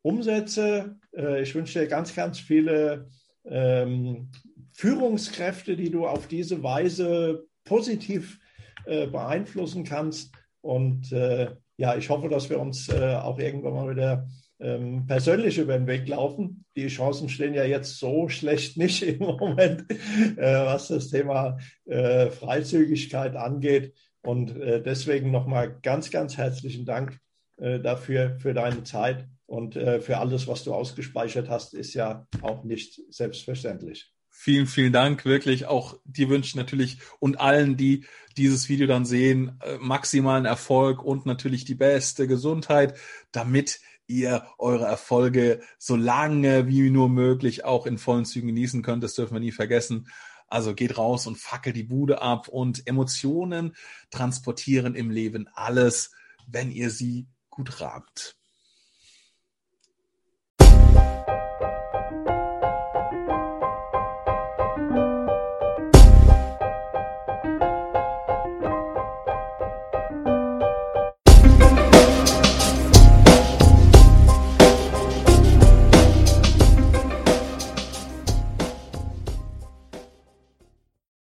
[0.02, 0.96] Umsätze.
[1.16, 3.08] Äh, ich wünsche dir ganz, ganz viele
[3.46, 4.30] ähm,
[4.72, 8.38] Führungskräfte, die du auf diese Weise positiv
[8.84, 10.30] äh, beeinflussen kannst.
[10.60, 14.28] Und äh, ja, ich hoffe, dass wir uns äh, auch irgendwann mal wieder
[14.62, 16.64] ähm, persönlich über den Weg laufen.
[16.76, 22.30] Die Chancen stehen ja jetzt so schlecht nicht im Moment, äh, was das Thema äh,
[22.30, 23.94] Freizügigkeit angeht.
[24.24, 27.18] Und deswegen nochmal ganz, ganz herzlichen Dank
[27.56, 32.64] dafür, für deine Zeit und äh, für alles, was du ausgespeichert hast, ist ja auch
[32.64, 34.10] nicht selbstverständlich.
[34.30, 35.26] Vielen, vielen Dank.
[35.26, 38.06] Wirklich auch dir wünsche natürlich und allen, die
[38.38, 42.98] dieses Video dann sehen, äh, maximalen Erfolg und natürlich die beste Gesundheit,
[43.30, 49.02] damit ihr eure Erfolge so lange wie nur möglich auch in vollen Zügen genießen könnt.
[49.02, 50.08] Das dürfen wir nie vergessen.
[50.48, 53.74] Also geht raus und fackelt die Bude ab und Emotionen
[54.10, 56.12] transportieren im Leben alles,
[56.46, 58.36] wenn ihr sie gut rahmt.